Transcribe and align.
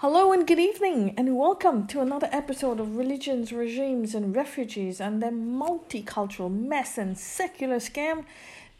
Hello 0.00 0.30
and 0.30 0.46
good 0.46 0.58
evening, 0.58 1.14
and 1.16 1.38
welcome 1.38 1.86
to 1.86 2.02
another 2.02 2.28
episode 2.30 2.80
of 2.80 2.98
Religions, 2.98 3.50
Regimes, 3.50 4.14
and 4.14 4.36
Refugees 4.36 5.00
and 5.00 5.22
their 5.22 5.32
multicultural 5.32 6.52
mess 6.52 6.98
and 6.98 7.16
secular 7.16 7.76
scam. 7.76 8.26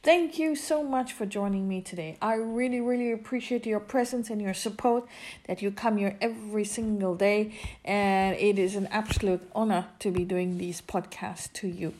Thank 0.02 0.38
you 0.38 0.54
so 0.54 0.82
much 0.82 1.14
for 1.14 1.24
joining 1.24 1.66
me 1.66 1.80
today. 1.80 2.18
I 2.20 2.34
really, 2.34 2.82
really 2.82 3.12
appreciate 3.12 3.64
your 3.64 3.80
presence 3.80 4.28
and 4.28 4.42
your 4.42 4.52
support 4.52 5.06
that 5.46 5.62
you 5.62 5.70
come 5.70 5.96
here 5.96 6.18
every 6.20 6.66
single 6.66 7.14
day, 7.14 7.54
and 7.82 8.36
it 8.36 8.58
is 8.58 8.76
an 8.76 8.86
absolute 8.88 9.40
honor 9.54 9.86
to 10.00 10.10
be 10.10 10.22
doing 10.22 10.58
these 10.58 10.82
podcasts 10.82 11.50
to 11.54 11.66
you. 11.66 11.94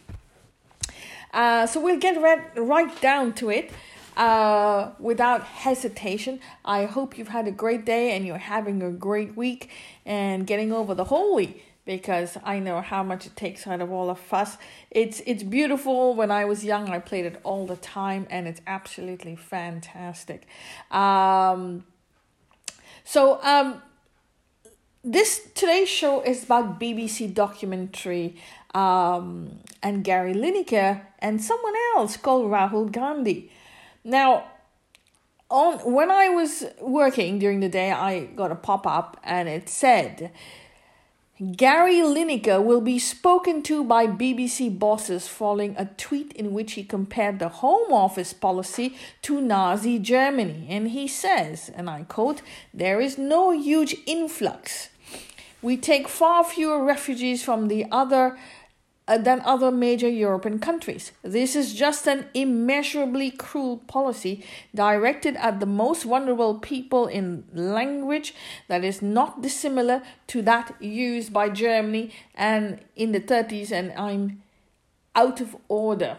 Uh, 1.33 1.67
so 1.67 1.81
we'll 1.81 1.99
get 1.99 2.21
right, 2.21 2.43
right 2.55 3.01
down 3.01 3.33
to 3.33 3.49
it 3.49 3.71
uh, 4.17 4.91
without 4.99 5.43
hesitation. 5.43 6.41
I 6.65 6.87
hope 6.87 7.19
you've 7.19 7.29
had 7.29 7.47
a 7.47 7.53
great 7.53 7.85
day 7.85 8.17
and 8.17 8.27
you're 8.27 8.39
having 8.39 8.83
a 8.83 8.91
great 8.91 9.37
week 9.37 9.71
and 10.05 10.47
getting 10.47 10.73
over 10.73 10.95
the 10.95 11.05
Holi 11.05 11.63
because 11.85 12.37
I 12.43 12.59
know 12.59 12.81
how 12.81 13.03
much 13.03 13.27
it 13.27 13.37
takes 13.37 13.67
out 13.67 13.81
of 13.81 13.93
all 13.93 14.11
of 14.11 14.21
us. 14.33 14.59
It's 14.91 15.23
it's 15.25 15.43
beautiful. 15.43 16.15
When 16.15 16.31
I 16.31 16.45
was 16.45 16.65
young, 16.65 16.91
I 16.91 16.99
played 16.99 17.25
it 17.25 17.41
all 17.45 17.67
the 17.67 17.77
time, 17.77 18.27
and 18.29 18.49
it's 18.49 18.61
absolutely 18.67 19.37
fantastic. 19.37 20.47
Um, 20.91 21.85
so 23.05 23.41
um, 23.43 23.81
this 25.05 25.49
today's 25.55 25.89
show 25.89 26.23
is 26.23 26.43
about 26.43 26.81
BBC 26.81 27.33
documentary 27.33 28.37
um, 28.75 29.61
and 29.81 30.03
Gary 30.03 30.35
Lineker 30.35 31.03
and 31.21 31.41
someone 31.41 31.75
else 31.95 32.17
called 32.17 32.51
Rahul 32.51 32.91
Gandhi. 32.91 33.51
Now, 34.07 34.45
on 35.51 35.79
when 35.93 36.13
I 36.13 36.29
was 36.29 36.65
working 36.81 37.41
during 37.41 37.59
the 37.59 37.69
day, 37.69 37.91
I 37.91 38.27
got 38.27 38.53
a 38.53 38.55
pop 38.55 38.87
up 38.87 39.19
and 39.25 39.49
it 39.49 39.69
said, 39.69 40.31
Gary 41.57 41.97
Lineker 41.97 42.65
will 42.65 42.81
be 42.81 43.01
spoken 43.01 43.65
to 43.65 43.83
by 43.83 44.07
BBC 44.07 44.79
bosses 44.79 45.27
following 45.27 45.75
a 45.77 45.87
tweet 45.97 46.33
in 46.35 46.55
which 46.55 46.75
he 46.75 46.85
compared 46.85 47.41
the 47.41 47.49
Home 47.49 47.93
Office 47.93 48.33
policy 48.33 48.97
to 49.23 49.41
Nazi 49.41 49.99
Germany. 49.99 50.69
And 50.71 50.91
he 50.91 51.09
says, 51.09 51.69
and 51.75 51.91
I 51.91 52.05
quote, 52.05 52.43
there 52.73 53.01
is 53.01 53.19
no 53.19 53.51
huge 53.51 53.97
influx. 54.07 54.89
We 55.61 55.77
take 55.77 56.07
far 56.07 56.45
fewer 56.45 56.85
refugees 56.85 57.43
from 57.43 57.67
the 57.67 57.87
other 57.91 58.39
than 59.07 59.41
other 59.43 59.71
major 59.71 60.09
European 60.09 60.59
countries. 60.59 61.13
This 61.23 61.55
is 61.55 61.75
just 61.75 62.09
an 62.09 62.27
immeasurably 62.35 63.31
cruel 63.31 63.79
policy 63.87 64.45
directed 64.75 65.37
at 65.37 65.61
the 65.61 65.67
most 65.67 66.03
vulnerable 66.03 66.59
people 66.59 67.07
in 67.07 67.45
language 67.55 68.35
that 68.67 68.83
is 68.83 69.01
not 69.03 69.43
dissimilar 69.43 70.03
to 70.27 70.43
that 70.43 70.75
used 70.83 71.33
by 71.33 71.49
Germany 71.49 72.11
and 72.35 72.81
in 72.97 73.13
the 73.13 73.21
30s 73.21 73.71
and 73.71 73.93
I'm 73.93 74.43
out 75.15 75.41
of 75.41 75.57
order. 75.69 76.19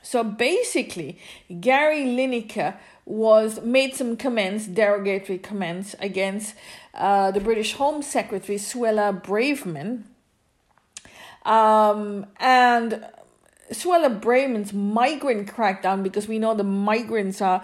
So 0.00 0.24
basically, 0.24 1.18
Gary 1.60 2.04
Lineker 2.04 2.76
was 3.04 3.60
made 3.60 3.94
some 3.94 4.16
comments, 4.16 4.66
derogatory 4.66 5.38
comments 5.38 5.94
against 6.00 6.54
uh, 6.94 7.30
the 7.30 7.40
British 7.40 7.74
Home 7.74 8.00
Secretary 8.00 8.58
Suella 8.58 9.22
Braverman 9.22 10.04
um, 11.48 12.26
and 12.38 13.04
Suella 13.72 14.20
Braverman's 14.20 14.72
migrant 14.72 15.48
crackdown, 15.48 16.02
because 16.02 16.28
we 16.28 16.38
know 16.38 16.54
the 16.54 16.64
migrants 16.64 17.40
are, 17.40 17.62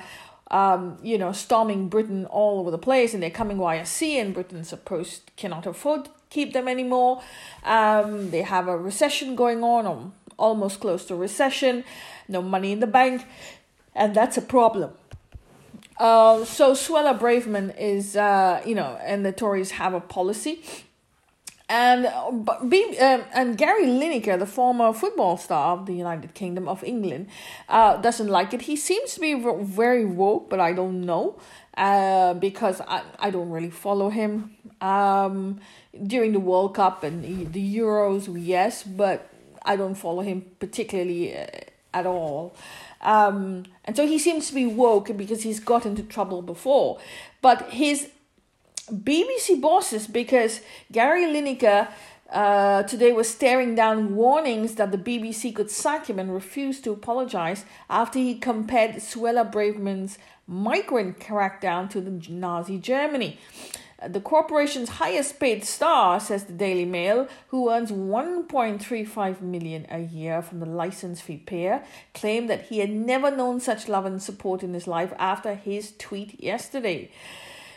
um, 0.50 0.98
you 1.02 1.16
know, 1.18 1.32
storming 1.32 1.88
Britain 1.88 2.26
all 2.26 2.60
over 2.60 2.70
the 2.70 2.78
place 2.78 3.14
and 3.14 3.22
they're 3.22 3.30
coming 3.30 3.58
via 3.58 3.86
sea, 3.86 4.18
and 4.18 4.34
Britain 4.34 4.64
supposed 4.64 5.30
cannot 5.36 5.66
afford 5.66 6.06
to 6.06 6.10
keep 6.30 6.52
them 6.52 6.66
anymore. 6.68 7.22
Um, 7.62 8.30
they 8.30 8.42
have 8.42 8.68
a 8.68 8.76
recession 8.76 9.36
going 9.36 9.62
on, 9.62 9.86
or 9.86 10.12
almost 10.36 10.80
close 10.80 11.04
to 11.06 11.14
recession, 11.14 11.84
no 12.28 12.42
money 12.42 12.72
in 12.72 12.80
the 12.80 12.86
bank, 12.86 13.24
and 13.94 14.14
that's 14.14 14.36
a 14.36 14.42
problem. 14.42 14.90
Uh, 15.96 16.44
so 16.44 16.72
Suella 16.72 17.16
Braverman 17.16 17.72
is, 17.78 18.16
uh, 18.16 18.60
you 18.66 18.74
know, 18.74 18.98
and 19.02 19.24
the 19.24 19.32
Tories 19.32 19.72
have 19.72 19.94
a 19.94 20.00
policy 20.00 20.64
and 21.68 22.02
be, 22.68 22.98
um, 22.98 23.24
and 23.32 23.56
Gary 23.56 23.86
Lineker, 23.86 24.38
the 24.38 24.46
former 24.46 24.92
football 24.92 25.36
star 25.36 25.76
of 25.78 25.86
the 25.86 25.94
United 25.94 26.34
Kingdom 26.34 26.68
of 26.68 26.84
England, 26.84 27.28
uh, 27.68 27.96
doesn't 27.96 28.28
like 28.28 28.52
it. 28.52 28.62
He 28.62 28.76
seems 28.76 29.14
to 29.14 29.20
be 29.20 29.34
very 29.34 30.04
woke, 30.04 30.50
but 30.50 30.60
I 30.60 30.72
don't 30.74 31.06
know 31.06 31.36
uh, 31.76 32.34
because 32.34 32.80
I, 32.82 33.02
I 33.18 33.30
don't 33.30 33.50
really 33.50 33.70
follow 33.70 34.10
him. 34.10 34.56
Um, 34.80 35.60
during 36.06 36.32
the 36.32 36.40
World 36.40 36.74
Cup 36.74 37.02
and 37.02 37.24
the, 37.24 37.44
the 37.44 37.76
Euros, 37.78 38.28
yes, 38.38 38.82
but 38.82 39.30
I 39.64 39.76
don't 39.76 39.94
follow 39.94 40.22
him 40.22 40.44
particularly 40.58 41.36
uh, 41.36 41.46
at 41.94 42.04
all. 42.04 42.54
Um, 43.00 43.64
and 43.84 43.96
so 43.96 44.06
he 44.06 44.18
seems 44.18 44.48
to 44.48 44.54
be 44.54 44.66
woke 44.66 45.16
because 45.16 45.42
he's 45.42 45.60
got 45.60 45.86
into 45.86 46.02
trouble 46.02 46.42
before. 46.42 46.98
But 47.40 47.70
his 47.70 48.10
BBC 48.92 49.60
bosses 49.60 50.06
because 50.06 50.60
Gary 50.92 51.24
Lineker 51.24 51.88
uh, 52.30 52.82
today 52.84 53.12
was 53.12 53.28
staring 53.28 53.74
down 53.74 54.14
warnings 54.14 54.74
that 54.74 54.90
the 54.92 54.98
BBC 54.98 55.54
could 55.54 55.70
sack 55.70 56.08
him 56.08 56.18
and 56.18 56.32
refused 56.32 56.84
to 56.84 56.92
apologize 56.92 57.64
after 57.88 58.18
he 58.18 58.34
compared 58.34 58.96
Suella 58.96 59.50
Braverman's 59.50 60.18
migrant 60.46 61.20
crackdown 61.20 61.88
to 61.90 62.00
the 62.00 62.10
Nazi 62.30 62.78
Germany. 62.78 63.38
The 64.06 64.20
corporation's 64.20 64.88
highest 64.90 65.40
paid 65.40 65.64
star, 65.64 66.20
says 66.20 66.44
the 66.44 66.52
Daily 66.52 66.84
Mail, 66.84 67.26
who 67.48 67.70
earns 67.70 67.90
1.35 67.90 69.40
million 69.40 69.86
a 69.88 70.00
year 70.00 70.42
from 70.42 70.60
the 70.60 70.66
license 70.66 71.22
fee 71.22 71.38
payer, 71.38 71.82
claimed 72.12 72.50
that 72.50 72.66
he 72.66 72.80
had 72.80 72.90
never 72.90 73.30
known 73.30 73.60
such 73.60 73.88
love 73.88 74.04
and 74.04 74.22
support 74.22 74.62
in 74.62 74.74
his 74.74 74.86
life 74.86 75.14
after 75.18 75.54
his 75.54 75.94
tweet 75.96 76.42
yesterday. 76.42 77.10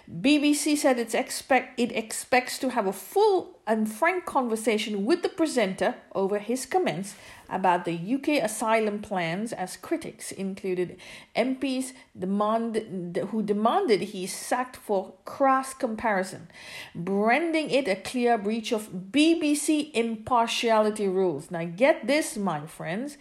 BBC 0.10 0.78
said 0.78 1.00
it's 1.00 1.14
expect 1.14 1.78
it 1.78 1.92
expects 1.92 2.58
to 2.60 2.70
have 2.70 2.88
a 2.88 2.94
full 2.94 3.60
and 3.68 3.92
frank 3.92 4.24
conversation 4.26 5.04
with 5.04 5.22
the 5.22 5.28
presenter 5.28 5.96
over 6.16 6.40
his 6.40 6.66
comments 6.66 7.16
about 7.50 7.84
the 7.84 8.16
UK 8.16 8.42
asylum 8.42 9.00
plans 9.02 9.52
as 9.52 9.76
critics 9.76 10.32
included 10.32 10.98
MPs 11.36 11.92
demand, 12.18 13.18
who 13.32 13.44
demanded 13.44 14.02
he 14.02 14.26
sacked 14.26 14.78
for 14.78 15.14
crass 15.26 15.74
comparison, 15.74 16.48
branding 16.96 17.70
it 17.70 17.90
a 17.90 17.96
clear 17.96 18.38
breach 18.38 18.72
of 18.72 18.90
BBC 19.12 19.92
impartiality 19.94 21.10
rules. 21.10 21.52
Now 21.52 21.66
get 21.66 22.08
this 22.08 22.38
my 22.38 22.66
friends, 22.66 23.18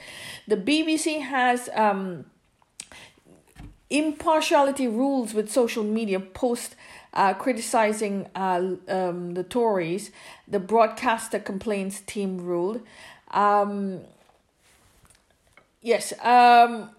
the 0.46 0.56
BBC 0.56 1.20
has 1.22 1.68
um 1.74 2.26
impartiality 3.90 4.88
rules 4.88 5.34
with 5.34 5.50
social 5.50 5.84
media 5.84 6.20
post 6.20 6.74
uh, 7.12 7.32
criticizing 7.34 8.26
uh, 8.34 8.74
um, 8.88 9.34
the 9.34 9.42
Tories. 9.42 10.10
The 10.46 10.60
broadcaster 10.60 11.38
complaints 11.38 12.00
team 12.00 12.38
ruled. 12.38 12.82
Um, 13.30 14.00
yes, 15.80 16.12
um, 16.22 16.90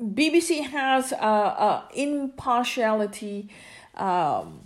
BBC 0.00 0.66
has 0.68 1.12
uh, 1.12 1.16
uh, 1.16 1.82
impartiality 1.94 3.48
um, 3.96 4.60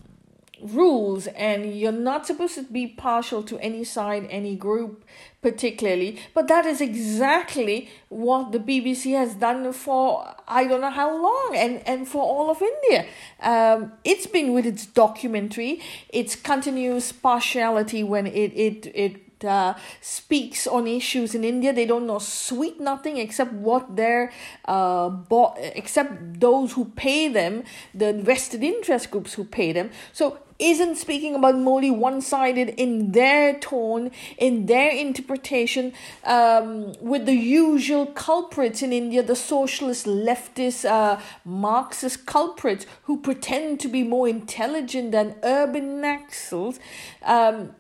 rules 0.63 1.27
and 1.29 1.75
you're 1.75 1.93
not 1.93 2.27
supposed 2.27 2.55
to 2.55 2.63
be 2.63 2.87
partial 2.87 3.43
to 3.43 3.59
any 3.59 3.85
side 3.85 4.27
any 4.31 4.57
group 4.57 5.05
particularly 5.41 6.19
but 6.35 6.49
that 6.49 6.67
is 6.67 6.81
exactly 6.81 7.89
what 8.09 8.53
the 8.53 8.59
bbc 8.59 9.13
has 9.13 9.35
done 9.35 9.73
for 9.73 10.35
i 10.49 10.65
don't 10.67 10.81
know 10.81 10.91
how 10.91 11.11
long 11.11 11.53
and 11.55 11.81
and 11.87 12.09
for 12.09 12.23
all 12.23 12.51
of 12.51 12.61
india 12.61 13.07
um, 13.43 13.93
it's 14.05 14.27
been 14.27 14.53
with 14.53 14.67
its 14.67 14.87
documentary 14.87 15.81
its 16.09 16.35
continuous 16.35 17.13
partiality 17.13 18.03
when 18.03 18.27
it 18.27 18.53
it 18.55 18.87
it 18.95 19.21
uh, 19.45 19.75
speaks 20.01 20.67
on 20.67 20.87
issues 20.87 21.35
in 21.35 21.45
India. 21.45 21.73
They 21.73 21.87
don't 21.87 22.07
know 22.07 22.19
sweet 22.19 22.81
nothing 22.81 23.19
except 23.19 23.53
what 23.53 23.97
their 23.97 24.33
uh, 24.65 25.09
bo- 25.11 25.55
except 25.59 26.41
those 26.41 26.73
who 26.73 26.87
pay 26.87 27.29
them, 27.29 27.65
the 27.95 28.13
vested 28.13 28.63
interest 28.63 29.11
groups 29.11 29.35
who 29.35 29.45
pay 29.45 29.73
them. 29.73 29.91
So 30.13 30.39
isn't 30.59 30.97
speaking 30.97 31.35
about 31.35 31.57
Modi 31.57 31.91
one 31.91 32.21
sided 32.21 32.71
in 32.71 33.13
their 33.13 33.55
tone, 33.59 34.11
in 34.37 34.67
their 34.67 34.91
interpretation, 34.91 35.93
um, 36.25 36.93
with 37.01 37.27
the 37.27 37.35
usual 37.35 38.07
culprits 38.07 38.83
in 38.83 38.93
India, 38.93 39.23
the 39.23 39.37
socialist, 39.37 40.07
leftist, 40.07 40.85
uh, 40.85 41.21
Marxist 41.45 42.27
culprits 42.27 42.87
who 43.05 43.19
pretend 43.19 43.81
to 43.81 43.89
be 43.89 44.03
more 44.03 44.29
intelligent 44.29 45.13
than 45.13 45.37
urban 45.43 46.03
naxals. 46.03 46.79
Um, 47.23 47.75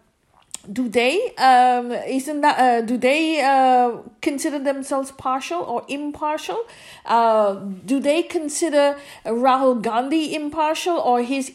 do 0.70 0.88
they 0.88 1.34
um 1.36 1.92
isn't 1.92 2.42
that 2.42 2.58
uh, 2.58 2.80
do 2.82 2.98
they 2.98 3.40
uh 3.40 4.02
consider 4.20 4.58
themselves 4.58 5.10
partial 5.12 5.60
or 5.62 5.82
impartial 5.88 6.62
uh 7.06 7.54
do 7.86 7.98
they 7.98 8.22
consider 8.22 8.98
rahul 9.25 9.80
gandhi 9.80 10.34
impartial 10.34 10.98
or 10.98 11.22
his 11.22 11.52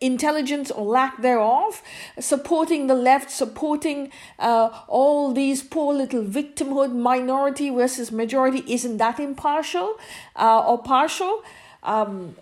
intelligence 0.00 0.70
or 0.70 0.84
lack 0.84 1.20
thereof, 1.22 1.82
supporting 2.18 2.86
the 2.86 2.94
left, 2.94 3.30
supporting 3.30 4.10
uh, 4.38 4.70
all 4.88 5.32
these 5.32 5.62
poor 5.62 5.94
little 5.94 6.24
victimhood, 6.24 6.94
minority 6.94 7.70
versus 7.70 8.12
majority, 8.12 8.62
isn't 8.66 8.98
that 8.98 9.18
impartial 9.18 9.96
uh, 10.36 10.60
or 10.66 10.82
partial? 10.82 11.42
Um, 11.82 12.36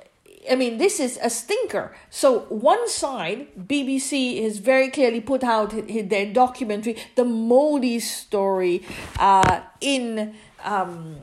I 0.50 0.54
mean, 0.54 0.78
this 0.78 0.98
is 0.98 1.18
a 1.22 1.30
stinker. 1.30 1.94
So, 2.10 2.40
one 2.48 2.88
side, 2.88 3.48
BBC 3.58 4.42
has 4.42 4.58
very 4.58 4.90
clearly 4.90 5.20
put 5.20 5.44
out 5.44 5.74
their 5.86 6.32
documentary, 6.32 6.96
The 7.16 7.24
Modi 7.24 8.00
Story, 8.00 8.82
uh, 9.18 9.60
in. 9.80 10.34
Um, 10.64 11.16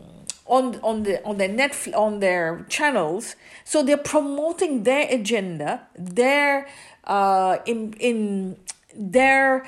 on 0.46 0.80
on 0.82 1.04
the 1.04 1.24
on 1.24 1.38
their 1.38 1.48
net 1.48 1.88
on 1.96 2.20
their 2.20 2.66
channels. 2.70 3.36
So 3.64 3.84
they're 3.84 3.98
promoting 3.98 4.84
their 4.84 5.08
agenda 5.10 5.88
their 5.98 6.68
uh 7.04 7.58
in 7.66 7.94
in 8.00 8.58
their 8.96 9.66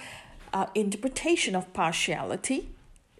uh, 0.53 0.68
interpretation 0.74 1.56
of 1.56 1.71
partiality 1.74 2.69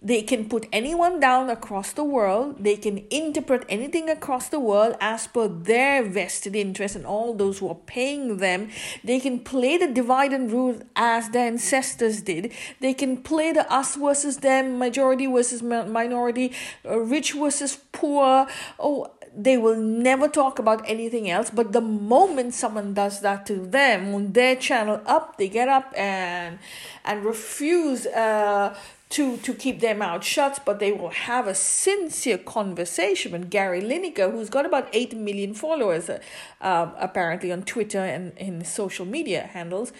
they 0.00 0.22
can 0.22 0.48
put 0.48 0.66
anyone 0.72 1.18
down 1.18 1.50
across 1.50 1.92
the 1.92 2.04
world. 2.04 2.62
They 2.62 2.76
can 2.76 3.04
interpret 3.10 3.64
anything 3.68 4.08
across 4.08 4.48
the 4.48 4.60
world 4.60 4.96
as 5.00 5.26
per 5.26 5.48
their 5.48 6.04
vested 6.04 6.54
interest 6.54 6.94
and 6.94 7.04
all 7.04 7.34
those 7.34 7.58
who 7.58 7.68
are 7.68 7.74
paying 7.86 8.36
them. 8.36 8.70
They 9.02 9.18
can 9.18 9.40
play 9.40 9.76
the 9.76 9.88
divide 9.88 10.32
and 10.32 10.52
rule 10.52 10.80
as 10.94 11.30
their 11.30 11.48
ancestors 11.48 12.22
did. 12.22 12.52
They 12.78 12.94
can 12.94 13.16
play 13.16 13.50
the 13.50 13.70
us 13.72 13.96
versus 13.96 14.38
them, 14.38 14.78
majority 14.78 15.26
versus 15.26 15.62
minority, 15.62 16.52
uh, 16.84 17.00
rich 17.00 17.32
versus 17.32 17.78
poor. 17.90 18.46
Oh, 18.78 19.10
they 19.36 19.58
will 19.58 19.76
never 19.76 20.28
talk 20.28 20.58
about 20.58 20.82
anything 20.88 21.28
else. 21.28 21.50
But 21.50 21.72
the 21.72 21.80
moment 21.80 22.54
someone 22.54 22.94
does 22.94 23.20
that 23.20 23.46
to 23.46 23.54
them 23.54 24.14
on 24.14 24.32
their 24.32 24.56
channel 24.56 25.00
up, 25.06 25.38
they 25.38 25.48
get 25.48 25.68
up 25.68 25.92
and 25.96 26.58
and 27.04 27.24
refuse 27.24 28.06
uh, 28.06 28.76
to 29.10 29.36
to 29.38 29.54
keep 29.54 29.80
their 29.80 29.94
mouth 29.94 30.24
shut, 30.24 30.60
but 30.64 30.78
they 30.78 30.92
will 30.92 31.10
have 31.10 31.46
a 31.46 31.54
sincere 31.54 32.38
conversation 32.38 33.32
with 33.32 33.50
Gary 33.50 33.80
Lineker, 33.80 34.30
who's 34.30 34.50
got 34.50 34.66
about 34.66 34.88
eight 34.92 35.16
million 35.16 35.54
followers, 35.54 36.10
uh, 36.10 36.20
uh, 36.60 36.90
apparently 36.98 37.50
on 37.50 37.62
Twitter 37.62 38.00
and 38.00 38.36
in 38.36 38.64
social 38.64 39.06
media 39.06 39.42
handles. 39.52 39.92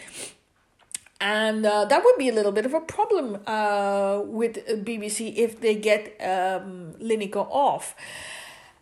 And 1.20 1.66
uh, 1.66 1.84
that 1.86 2.04
would 2.04 2.16
be 2.16 2.28
a 2.28 2.32
little 2.32 2.52
bit 2.52 2.64
of 2.64 2.74
a 2.74 2.80
problem 2.80 3.38
uh, 3.46 4.20
with 4.24 4.64
BBC 4.84 5.34
if 5.36 5.60
they 5.60 5.74
get 5.74 6.16
um, 6.20 6.94
Lineker 7.00 7.46
off. 7.50 7.96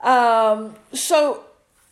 Um, 0.03 0.75
so 0.93 1.45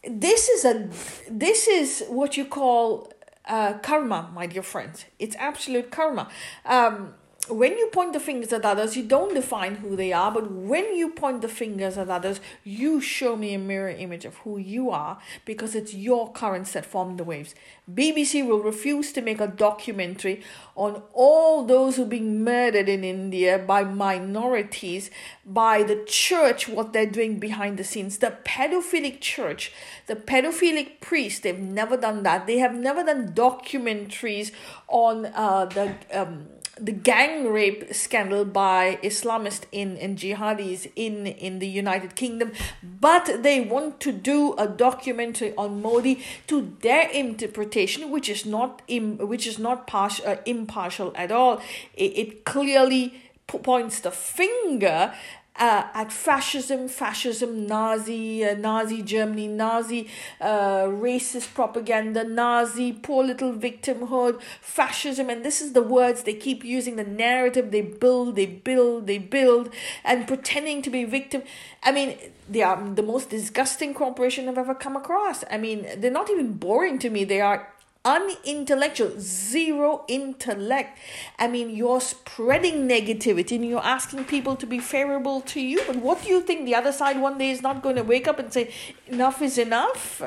this 0.02 0.48
is 0.48 0.64
a 0.64 0.88
this 1.30 1.66
is 1.66 2.04
what 2.08 2.36
you 2.36 2.44
call 2.44 3.10
uh, 3.46 3.74
karma, 3.74 4.30
my 4.34 4.46
dear 4.46 4.62
friends. 4.62 5.06
It's 5.18 5.36
absolute 5.36 5.90
karma. 5.90 6.28
Um, 6.66 7.14
when 7.48 7.76
you 7.76 7.88
point 7.88 8.12
the 8.12 8.20
fingers 8.20 8.52
at 8.52 8.64
others, 8.64 8.96
you 8.96 9.02
don't 9.02 9.34
define 9.34 9.76
who 9.76 9.96
they 9.96 10.12
are, 10.12 10.30
but 10.32 10.50
when 10.50 10.94
you 10.94 11.10
point 11.10 11.42
the 11.42 11.48
fingers 11.48 11.98
at 11.98 12.08
others, 12.08 12.40
you 12.62 13.00
show 13.00 13.36
me 13.36 13.54
a 13.54 13.58
mirror 13.58 13.90
image 13.90 14.24
of 14.24 14.36
who 14.38 14.56
you 14.56 14.90
are 14.90 15.18
because 15.44 15.74
it's 15.74 15.92
your 15.92 16.32
currents 16.32 16.72
that 16.72 16.86
form 16.86 17.16
the 17.16 17.24
waves. 17.24 17.54
BBC 17.92 18.46
will 18.46 18.62
refuse 18.62 19.12
to 19.12 19.20
make 19.20 19.40
a 19.40 19.46
documentary 19.46 20.42
on 20.74 21.02
all 21.12 21.64
those 21.64 21.96
who 21.96 22.04
are 22.04 22.06
being 22.06 22.42
murdered 22.42 22.88
in 22.88 23.04
India 23.04 23.58
by 23.58 23.84
minorities, 23.84 25.10
by 25.44 25.82
the 25.82 26.02
church, 26.06 26.66
what 26.68 26.92
they're 26.92 27.04
doing 27.04 27.38
behind 27.38 27.78
the 27.78 27.84
scenes, 27.84 28.18
the 28.18 28.38
pedophilic 28.44 29.20
church, 29.20 29.70
the 30.06 30.16
pedophilic 30.16 31.00
priest. 31.00 31.42
They've 31.42 31.58
never 31.58 31.96
done 31.96 32.22
that. 32.22 32.46
They 32.46 32.58
have 32.58 32.74
never 32.74 33.04
done 33.04 33.32
documentaries 33.32 34.50
on 34.88 35.26
uh, 35.26 35.66
the. 35.66 35.94
Um, 36.12 36.46
the 36.78 36.92
gang 36.92 37.48
rape 37.48 37.94
scandal 37.94 38.44
by 38.44 38.98
Islamists 39.02 39.64
in, 39.70 39.96
in 39.96 40.16
jihadis 40.16 40.90
in, 40.96 41.26
in 41.26 41.58
the 41.58 41.68
United 41.68 42.16
Kingdom, 42.16 42.52
but 42.82 43.42
they 43.42 43.60
want 43.60 44.00
to 44.00 44.12
do 44.12 44.54
a 44.54 44.66
documentary 44.66 45.54
on 45.56 45.80
Modi 45.80 46.24
to 46.48 46.76
their 46.80 47.08
interpretation, 47.10 48.10
which 48.10 48.28
is 48.28 48.44
not 48.44 48.82
Im, 48.88 49.18
which 49.18 49.46
is 49.46 49.58
not 49.58 49.86
partial, 49.86 50.26
uh, 50.26 50.36
impartial 50.46 51.12
at 51.14 51.30
all. 51.30 51.60
It, 51.94 52.18
it 52.18 52.44
clearly 52.44 53.22
points 53.46 54.00
the 54.00 54.10
finger 54.10 55.14
uh, 55.56 55.84
at 55.94 56.12
fascism, 56.12 56.88
fascism, 56.88 57.66
Nazi, 57.66 58.44
uh, 58.44 58.54
Nazi 58.54 59.02
Germany, 59.02 59.46
Nazi 59.46 60.08
uh, 60.40 60.84
racist 60.84 61.54
propaganda, 61.54 62.24
Nazi 62.24 62.92
poor 62.92 63.22
little 63.24 63.52
victimhood, 63.52 64.40
fascism, 64.60 65.30
and 65.30 65.44
this 65.44 65.62
is 65.62 65.72
the 65.72 65.82
words 65.82 66.24
they 66.24 66.34
keep 66.34 66.64
using, 66.64 66.96
the 66.96 67.04
narrative 67.04 67.70
they 67.70 67.82
build, 67.82 68.34
they 68.34 68.46
build, 68.46 69.06
they 69.06 69.18
build, 69.18 69.70
and 70.04 70.26
pretending 70.26 70.82
to 70.82 70.90
be 70.90 71.04
victim. 71.04 71.42
I 71.84 71.92
mean, 71.92 72.18
they 72.48 72.62
are 72.62 72.82
the 72.94 73.02
most 73.02 73.30
disgusting 73.30 73.94
corporation 73.94 74.48
I've 74.48 74.58
ever 74.58 74.74
come 74.74 74.96
across. 74.96 75.44
I 75.50 75.58
mean, 75.58 75.86
they're 75.98 76.10
not 76.10 76.30
even 76.30 76.54
boring 76.54 76.98
to 76.98 77.10
me. 77.10 77.24
They 77.24 77.40
are 77.40 77.73
unintellectual, 78.04 79.12
zero 79.18 80.04
intellect. 80.08 80.98
I 81.38 81.48
mean, 81.48 81.70
you're 81.70 82.00
spreading 82.00 82.86
negativity 82.86 83.52
and 83.52 83.64
you're 83.64 83.84
asking 83.84 84.24
people 84.24 84.56
to 84.56 84.66
be 84.66 84.78
favorable 84.78 85.40
to 85.42 85.60
you. 85.60 85.80
But 85.86 85.96
what 85.96 86.22
do 86.22 86.28
you 86.28 86.42
think? 86.42 86.66
The 86.66 86.74
other 86.74 86.92
side 86.92 87.20
one 87.20 87.38
day 87.38 87.50
is 87.50 87.62
not 87.62 87.82
going 87.82 87.96
to 87.96 88.02
wake 88.02 88.28
up 88.28 88.38
and 88.38 88.52
say, 88.52 88.72
enough 89.06 89.40
is 89.40 89.56
enough? 89.56 90.22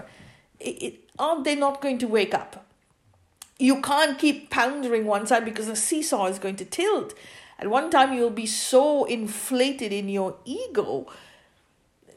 It, 0.60 1.08
aren't 1.20 1.44
they 1.44 1.56
not 1.56 1.82
going 1.82 2.00
to 2.00 2.08
wake 2.08 2.34
up? 2.34 2.66
You 3.60 3.82
can't 3.82 4.18
keep 4.18 4.50
pounding 4.50 5.06
one 5.06 5.28
side 5.28 5.46
because 5.46 5.68
the 5.68 5.76
seesaw 5.76 6.28
is 6.28 6.40
going 6.40 6.56
to 6.58 6.66
tilt. 6.66 7.14
At 7.60 7.70
one 7.70 7.90
time, 7.90 8.14
you'll 8.14 8.30
be 8.30 8.46
so 8.46 9.06
inflated 9.06 9.92
in 9.92 10.10
your 10.10 10.36
ego 10.46 11.08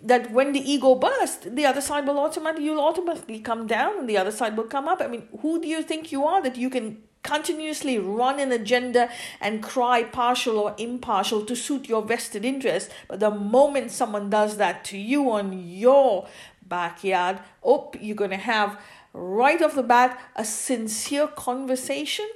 that 0.03 0.31
when 0.31 0.53
the 0.53 0.71
ego 0.71 0.95
bursts, 0.95 1.47
the 1.51 1.67
other 1.67 1.81
side 1.81 2.07
will 2.07 2.19
automatically 2.19 2.65
you'll 2.65 2.81
automatically 2.81 3.41
come 3.41 3.67
down 3.67 3.99
and 3.99 4.09
the 4.09 4.17
other 4.17 4.31
side 4.31 4.57
will 4.57 4.65
come 4.65 4.89
up. 4.89 5.01
I 5.01 5.07
mean, 5.07 5.29
who 5.41 5.61
do 5.61 5.69
you 5.69 5.83
think 5.83 6.13
you 6.13 6.25
are 6.25 6.43
that 6.43 6.57
you 6.57 6.71
can 6.71 7.03
continuously 7.23 7.99
run 7.99 8.41
an 8.41 8.51
agenda 8.51 9.11
and 9.41 9.63
cry 9.63 10.03
partial 10.03 10.59
or 10.59 10.75
impartial 10.79 11.45
to 11.45 11.55
suit 11.55 11.89
your 11.89 12.03
vested 12.03 12.45
interest? 12.45 12.91
But 13.09 13.21
the 13.21 13.31
moment 13.31 13.91
someone 13.91 14.31
does 14.31 14.57
that 14.57 14.85
to 14.87 14.99
you 14.99 15.31
on 15.31 15.53
your 15.69 16.27
backyard, 16.63 17.41
oh, 17.63 17.91
you're 18.01 18.17
gonna 18.17 18.37
have 18.37 18.81
right 19.13 19.61
off 19.61 19.75
the 19.75 19.83
bat 19.83 20.19
a 20.37 20.45
sincere 20.45 21.27
conversation 21.27 22.29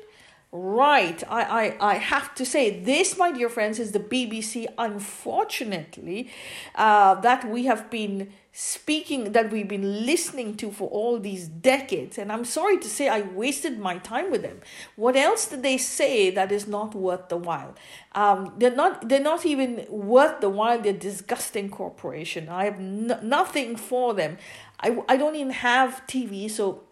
Right, 0.56 1.20
I, 1.28 1.42
I, 1.80 1.94
I 1.94 1.94
have 1.94 2.32
to 2.36 2.46
say, 2.46 2.78
this, 2.78 3.18
my 3.18 3.32
dear 3.32 3.48
friends, 3.48 3.80
is 3.80 3.90
the 3.90 3.98
BBC, 3.98 4.66
unfortunately, 4.78 6.30
uh, 6.76 7.16
that 7.16 7.50
we 7.50 7.64
have 7.64 7.90
been 7.90 8.32
speaking, 8.52 9.32
that 9.32 9.50
we've 9.50 9.66
been 9.66 10.06
listening 10.06 10.56
to 10.58 10.70
for 10.70 10.88
all 10.90 11.18
these 11.18 11.48
decades. 11.48 12.18
And 12.18 12.30
I'm 12.30 12.44
sorry 12.44 12.78
to 12.78 12.88
say, 12.88 13.08
I 13.08 13.22
wasted 13.22 13.80
my 13.80 13.98
time 13.98 14.30
with 14.30 14.42
them. 14.42 14.60
What 14.94 15.16
else 15.16 15.48
did 15.48 15.64
they 15.64 15.76
say 15.76 16.30
that 16.30 16.52
is 16.52 16.68
not 16.68 16.94
worth 16.94 17.30
the 17.30 17.36
while? 17.36 17.74
Um, 18.12 18.54
they're 18.56 18.76
not. 18.76 19.08
They're 19.08 19.18
not 19.18 19.44
even 19.44 19.84
worth 19.88 20.40
the 20.40 20.50
while. 20.50 20.80
They're 20.80 20.92
disgusting 20.92 21.68
corporation. 21.68 22.48
I 22.48 22.66
have 22.66 22.78
nothing 22.78 23.74
for 23.74 24.14
them. 24.14 24.38
I, 24.78 25.02
I 25.08 25.16
don't 25.16 25.34
even 25.34 25.50
have 25.50 26.02
TV, 26.06 26.48
so 26.48 26.84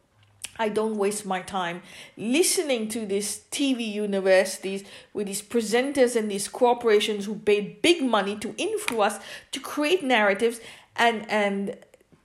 I 0.59 0.69
don't 0.69 0.97
waste 0.97 1.25
my 1.25 1.41
time 1.41 1.83
listening 2.17 2.89
to 2.89 3.07
these 3.07 3.43
TV 3.51 3.91
universities 3.91 4.85
with 5.13 5.27
these 5.27 5.43
presenters 5.43 6.15
and 6.15 6.31
these 6.31 6.49
corporations 6.49 7.25
who 7.25 7.37
pay 7.37 7.79
big 7.83 8.03
money 8.03 8.37
to 8.37 8.55
influence 8.59 9.15
us 9.15 9.23
to 9.53 9.61
create 9.61 10.03
narratives 10.03 10.61
and 10.97 11.29
and 11.31 11.77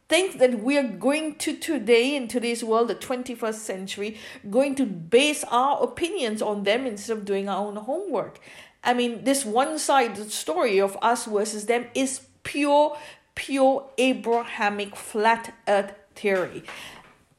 think 0.10 0.40
that 0.40 0.62
we 0.64 0.78
are 0.78 0.88
going 0.88 1.36
to 1.36 1.56
today 1.56 2.16
in 2.16 2.28
today's 2.28 2.64
world 2.64 2.88
the 2.88 2.96
21st 2.96 3.56
century 3.56 4.18
going 4.50 4.74
to 4.76 4.86
base 4.86 5.44
our 5.52 5.84
opinions 5.84 6.42
on 6.42 6.64
them 6.64 6.86
instead 6.86 7.18
of 7.18 7.26
doing 7.26 7.50
our 7.50 7.68
own 7.68 7.76
homework. 7.76 8.40
I 8.84 8.94
mean 8.94 9.24
this 9.24 9.46
one-sided 9.46 10.32
story 10.32 10.80
of 10.80 10.98
us 11.02 11.26
versus 11.26 11.66
them 11.66 11.88
is 11.94 12.22
pure 12.44 12.98
pure 13.36 13.90
abrahamic 13.98 14.96
flat 14.96 15.54
earth 15.68 15.94
theory 16.16 16.64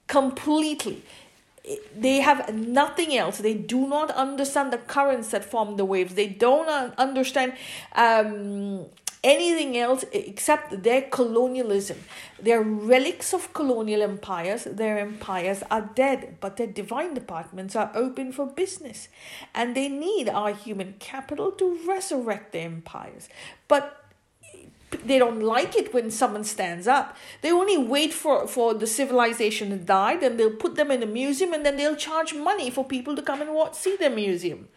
completely. 0.09 1.03
They 1.95 2.21
have 2.21 2.55
nothing 2.55 3.15
else. 3.17 3.39
They 3.39 3.55
do 3.55 3.87
not 3.87 4.11
understand 4.11 4.73
the 4.73 4.79
currents 4.79 5.31
that 5.31 5.45
form 5.45 5.77
the 5.77 5.85
waves. 5.85 6.15
They 6.15 6.27
don't 6.27 6.69
understand 6.99 7.53
um, 7.95 8.87
anything 9.23 9.77
else 9.77 10.05
except 10.13 10.83
their 10.83 11.03
colonialism. 11.03 11.99
They're 12.41 12.63
relics 12.63 13.35
of 13.35 13.53
colonial 13.53 14.03
empires. 14.03 14.65
Their 14.65 14.99
empires 14.99 15.63
are 15.71 15.91
dead, 15.95 16.39
but 16.41 16.57
their 16.57 16.69
divine 16.69 17.13
departments 17.15 17.77
are 17.77 17.91
open 17.95 18.33
for 18.33 18.47
business. 18.47 19.09
And 19.55 19.77
they 19.77 19.89
need 19.89 20.31
our 20.31 20.55
human 20.55 20.95
capital 21.01 21.53
to 21.53 21.79
resurrect 21.87 22.53
their 22.53 22.67
empires. 22.67 23.29
But 23.67 23.98
they 25.05 25.19
don't 25.19 25.41
like 25.41 25.77
it 25.77 25.93
when 25.93 26.11
someone 26.11 26.45
stands 26.45 26.87
up. 26.87 27.17
They 27.43 27.53
only 27.53 27.77
wait 27.77 28.13
for, 28.13 28.47
for 28.47 28.75
the 28.75 28.87
civilization 28.87 29.71
to 29.71 29.77
die, 29.77 30.17
then 30.17 30.37
they'll 30.37 30.51
put 30.51 30.77
them 30.77 30.91
in 30.91 31.03
a 31.03 31.07
museum 31.07 31.53
and 31.53 31.65
then 31.65 31.77
they'll 31.77 31.97
charge 31.97 32.35
money 32.35 32.71
for 32.71 32.85
people 32.85 33.15
to 33.17 33.23
come 33.23 33.43
and 33.43 33.53
watch, 33.55 33.75
see 33.75 33.97
the 33.97 34.11
museum. 34.11 34.69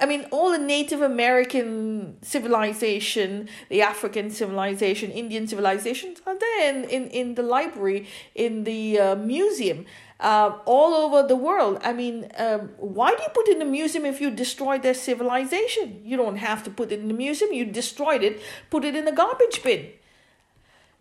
I 0.00 0.06
mean, 0.06 0.26
all 0.30 0.52
the 0.52 0.58
Native 0.58 1.02
American 1.02 2.16
civilization, 2.22 3.48
the 3.68 3.82
African 3.82 4.30
civilization, 4.30 5.10
Indian 5.10 5.48
civilizations 5.48 6.20
are 6.26 6.38
there 6.38 6.70
in, 6.70 6.84
in, 6.84 7.08
in 7.08 7.34
the 7.34 7.42
library, 7.42 8.06
in 8.34 8.64
the 8.64 9.00
uh, 9.00 9.14
museum, 9.16 9.86
uh, 10.20 10.58
all 10.66 10.94
over 10.94 11.26
the 11.26 11.36
world. 11.36 11.78
I 11.82 11.92
mean, 11.92 12.30
um, 12.36 12.70
why 12.76 13.14
do 13.14 13.22
you 13.22 13.28
put 13.30 13.48
it 13.48 13.52
in 13.52 13.58
the 13.58 13.64
museum 13.64 14.04
if 14.04 14.20
you 14.20 14.30
destroyed 14.30 14.82
their 14.82 14.94
civilization? 14.94 16.02
You 16.04 16.16
don't 16.16 16.36
have 16.36 16.62
to 16.64 16.70
put 16.70 16.92
it 16.92 17.00
in 17.00 17.08
the 17.08 17.14
museum. 17.14 17.52
You 17.52 17.64
destroyed 17.64 18.22
it, 18.22 18.40
put 18.70 18.84
it 18.84 18.94
in 18.94 19.08
a 19.08 19.12
garbage 19.12 19.62
bin. 19.62 19.88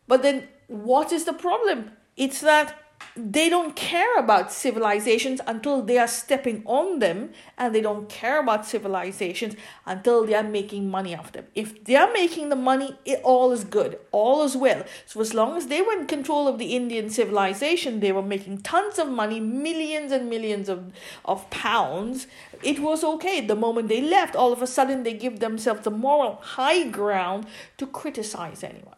But 0.08 0.24
then, 0.24 0.48
what 0.68 1.12
is 1.12 1.26
the 1.26 1.34
problem? 1.34 1.92
It's 2.16 2.42
that 2.42 2.76
they 3.16 3.50
don't 3.50 3.76
care 3.76 4.18
about 4.18 4.52
civilizations 4.52 5.42
until 5.46 5.82
they 5.82 5.98
are 5.98 6.08
stepping 6.08 6.64
on 6.66 7.00
them 7.00 7.32
and 7.58 7.74
they 7.74 7.82
don't 7.82 8.08
care 8.08 8.40
about 8.40 8.66
civilizations 8.66 9.56
until 9.86 10.26
they 10.26 10.34
are 10.36 10.44
making 10.44 10.90
money 10.90 11.16
off 11.16 11.32
them. 11.32 11.46
If 11.56 11.84
they 11.84 11.96
are 11.96 12.12
making 12.14 12.50
the 12.50 12.56
money 12.56 12.98
it 13.06 13.20
all 13.24 13.52
is 13.52 13.64
good. 13.64 14.00
All 14.12 14.44
is 14.44 14.56
well. 14.56 14.84
So 15.06 15.22
as 15.22 15.34
long 15.34 15.58
as 15.58 15.68
they 15.68 15.82
were 15.82 15.94
in 15.94 16.08
control 16.08 16.48
of 16.48 16.60
the 16.60 16.76
indian 16.76 17.10
civilization 17.10 18.00
they 18.00 18.12
were 18.12 18.22
making 18.22 18.60
tons 18.60 19.00
of 19.00 19.10
money 19.10 19.40
millions 19.40 20.12
and 20.12 20.30
millions 20.30 20.70
of, 20.70 20.92
of 21.26 21.50
pounds 21.50 22.28
it 22.64 22.80
was 22.80 23.04
okay. 23.04 23.42
The 23.42 23.56
moment 23.56 23.88
they 23.88 24.02
left 24.02 24.36
all 24.36 24.54
of 24.54 24.62
a 24.62 24.68
sudden 24.68 25.04
they 25.04 25.14
give 25.14 25.40
themselves 25.40 25.82
the 25.82 25.92
moral 25.92 26.36
high 26.42 26.84
ground 26.88 27.48
to 27.78 27.88
criticize 27.88 28.64
anyone. 28.64 28.96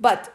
But 0.00 0.32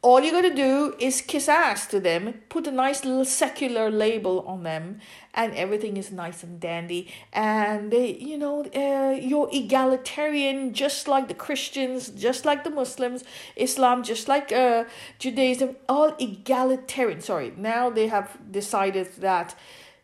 all 0.00 0.20
you 0.20 0.30
gotta 0.30 0.54
do 0.54 0.94
is 1.00 1.20
kiss 1.20 1.48
ass 1.48 1.86
to 1.88 1.98
them, 1.98 2.34
put 2.48 2.68
a 2.68 2.70
nice 2.70 3.04
little 3.04 3.24
secular 3.24 3.90
label 3.90 4.44
on 4.46 4.62
them, 4.62 5.00
and 5.34 5.52
everything 5.54 5.96
is 5.96 6.12
nice 6.12 6.44
and 6.44 6.60
dandy. 6.60 7.12
And 7.32 7.90
they, 7.90 8.14
you 8.14 8.38
know, 8.38 8.64
uh, 8.64 9.18
you're 9.18 9.48
egalitarian, 9.52 10.72
just 10.72 11.08
like 11.08 11.26
the 11.26 11.34
Christians, 11.34 12.10
just 12.10 12.44
like 12.44 12.62
the 12.62 12.70
Muslims, 12.70 13.24
Islam, 13.56 14.04
just 14.04 14.28
like 14.28 14.52
uh, 14.52 14.84
Judaism, 15.18 15.74
all 15.88 16.14
egalitarian. 16.20 17.20
Sorry, 17.20 17.52
now 17.56 17.90
they 17.90 18.06
have 18.06 18.38
decided 18.50 19.08
that. 19.18 19.54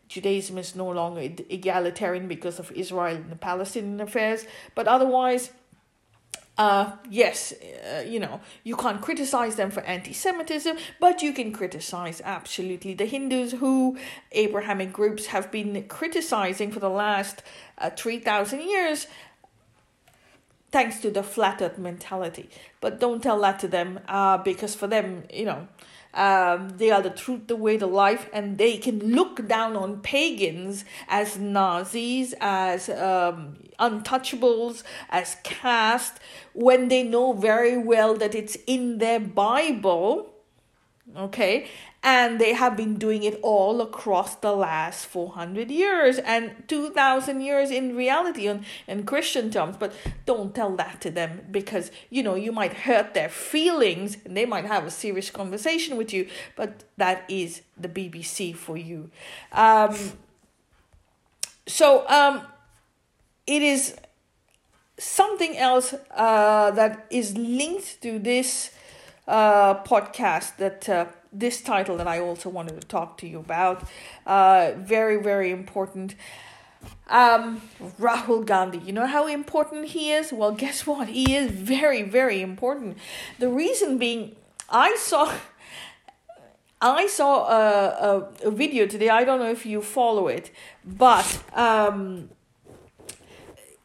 Judaism 0.06 0.58
is 0.58 0.76
no 0.76 0.90
longer 0.90 1.22
egalitarian 1.48 2.28
because 2.28 2.58
of 2.60 2.70
Israel 2.72 3.16
and 3.16 3.30
the 3.30 3.36
Palestinian 3.36 4.00
affairs, 4.00 4.44
but 4.74 4.86
otherwise, 4.86 5.50
uh, 6.56 6.92
yes, 7.10 7.52
uh, 7.52 8.00
you 8.06 8.20
know, 8.20 8.40
you 8.62 8.76
can't 8.76 9.00
criticize 9.00 9.56
them 9.56 9.70
for 9.70 9.80
anti 9.80 10.12
Semitism, 10.12 10.76
but 11.00 11.20
you 11.20 11.32
can 11.32 11.52
criticize 11.52 12.22
absolutely 12.24 12.94
the 12.94 13.06
Hindus 13.06 13.52
who 13.52 13.98
Abrahamic 14.32 14.92
groups 14.92 15.26
have 15.26 15.50
been 15.50 15.82
criticizing 15.88 16.70
for 16.70 16.78
the 16.78 16.88
last 16.88 17.42
uh, 17.78 17.90
3,000 17.90 18.60
years 18.62 19.08
thanks 20.70 20.98
to 20.98 21.08
the 21.08 21.22
flat 21.22 21.62
earth 21.62 21.78
mentality. 21.78 22.50
But 22.80 22.98
don't 22.98 23.22
tell 23.22 23.40
that 23.42 23.60
to 23.60 23.68
them 23.68 24.00
uh, 24.08 24.38
because 24.38 24.74
for 24.74 24.88
them, 24.88 25.22
you 25.32 25.44
know, 25.44 25.68
um, 26.14 26.70
they 26.76 26.90
are 26.90 27.02
the 27.02 27.10
truth, 27.10 27.48
the 27.48 27.56
way, 27.56 27.76
the 27.76 27.86
life, 27.86 28.28
and 28.32 28.56
they 28.58 28.76
can 28.78 28.98
look 29.00 29.46
down 29.48 29.76
on 29.76 30.00
pagans 30.00 30.84
as 31.08 31.38
Nazis, 31.38 32.34
as 32.40 32.88
um, 32.88 33.56
untouchables, 33.78 34.82
as 35.10 35.36
caste, 35.42 36.20
when 36.52 36.88
they 36.88 37.02
know 37.02 37.32
very 37.32 37.76
well 37.76 38.14
that 38.16 38.34
it's 38.34 38.56
in 38.66 38.98
their 38.98 39.20
Bible. 39.20 40.30
Okay, 41.16 41.68
and 42.04 42.38
they 42.38 42.52
have 42.52 42.76
been 42.76 42.96
doing 42.96 43.22
it 43.22 43.40
all 43.42 43.80
across 43.80 44.34
the 44.36 44.52
last 44.52 45.06
400 45.06 45.70
years 45.70 46.18
and 46.18 46.52
2000 46.68 47.40
years 47.40 47.70
in 47.70 47.96
reality 47.96 48.46
on 48.46 48.64
in 48.86 49.04
christian 49.04 49.50
terms. 49.50 49.76
But 49.78 49.94
don't 50.26 50.54
tell 50.54 50.76
that 50.76 51.00
to 51.00 51.10
them 51.10 51.46
because 51.50 51.90
you 52.10 52.22
know 52.22 52.34
you 52.34 52.52
might 52.52 52.74
hurt 52.74 53.14
their 53.14 53.30
feelings 53.30 54.18
and 54.24 54.36
they 54.36 54.44
might 54.44 54.66
have 54.66 54.84
a 54.84 54.90
serious 54.90 55.30
conversation 55.30 55.96
with 55.96 56.12
you. 56.12 56.28
But 56.54 56.84
that 56.98 57.24
is 57.28 57.62
the 57.76 57.88
bbc 57.88 58.54
for 58.54 58.76
you. 58.76 59.10
Um, 59.50 59.96
so 61.66 62.06
um, 62.08 62.42
it 63.46 63.62
is 63.62 63.96
something 64.98 65.56
else 65.56 65.94
uh, 66.14 66.70
that 66.72 67.06
is 67.10 67.36
linked 67.36 68.02
to 68.02 68.18
this 68.18 68.70
uh, 69.26 69.82
podcast 69.84 70.58
that 70.58 70.86
uh, 70.88 71.06
this 71.34 71.60
title 71.60 71.96
that 71.96 72.06
I 72.06 72.20
also 72.20 72.48
wanted 72.48 72.80
to 72.80 72.86
talk 72.86 73.18
to 73.18 73.28
you 73.28 73.40
about. 73.40 73.86
Uh, 74.26 74.72
very, 74.76 75.20
very 75.20 75.50
important. 75.50 76.14
Um, 77.08 77.62
Rahul 78.00 78.46
Gandhi, 78.46 78.78
you 78.78 78.92
know 78.92 79.06
how 79.06 79.26
important 79.26 79.88
he 79.88 80.12
is? 80.12 80.32
Well, 80.32 80.52
guess 80.64 80.86
what? 80.86 81.08
He 81.08 81.34
is 81.34 81.50
very, 81.50 82.02
very 82.02 82.40
important. 82.40 82.98
The 83.38 83.48
reason 83.48 83.98
being, 83.98 84.36
I 84.70 84.94
saw. 84.96 85.32
I 86.80 87.06
saw 87.06 87.46
a, 87.48 88.28
a, 88.42 88.48
a 88.48 88.50
video 88.50 88.86
today. 88.86 89.08
I 89.08 89.24
don't 89.24 89.38
know 89.38 89.50
if 89.50 89.64
you 89.64 89.80
follow 89.80 90.28
it, 90.28 90.50
but 90.84 91.42
um, 91.54 92.28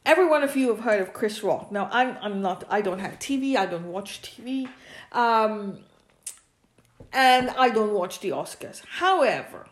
every 0.05 0.27
one 0.27 0.43
of 0.43 0.57
you 0.57 0.67
have 0.67 0.81
heard 0.81 0.99
of 0.99 1.13
Chris 1.13 1.41
Rock. 1.41 1.71
Now, 1.71 1.87
I'm 1.93 2.17
I'm 2.21 2.41
not. 2.41 2.65
I 2.69 2.81
don't 2.81 2.99
have 2.99 3.17
TV. 3.17 3.55
I 3.55 3.67
don't 3.67 3.85
watch 3.85 4.21
TV. 4.21 4.67
Um, 5.13 5.79
and 7.13 7.49
I 7.51 7.69
don't 7.69 7.93
watch 7.93 8.19
the 8.19 8.29
Oscars. 8.29 8.81
However, 8.85 9.67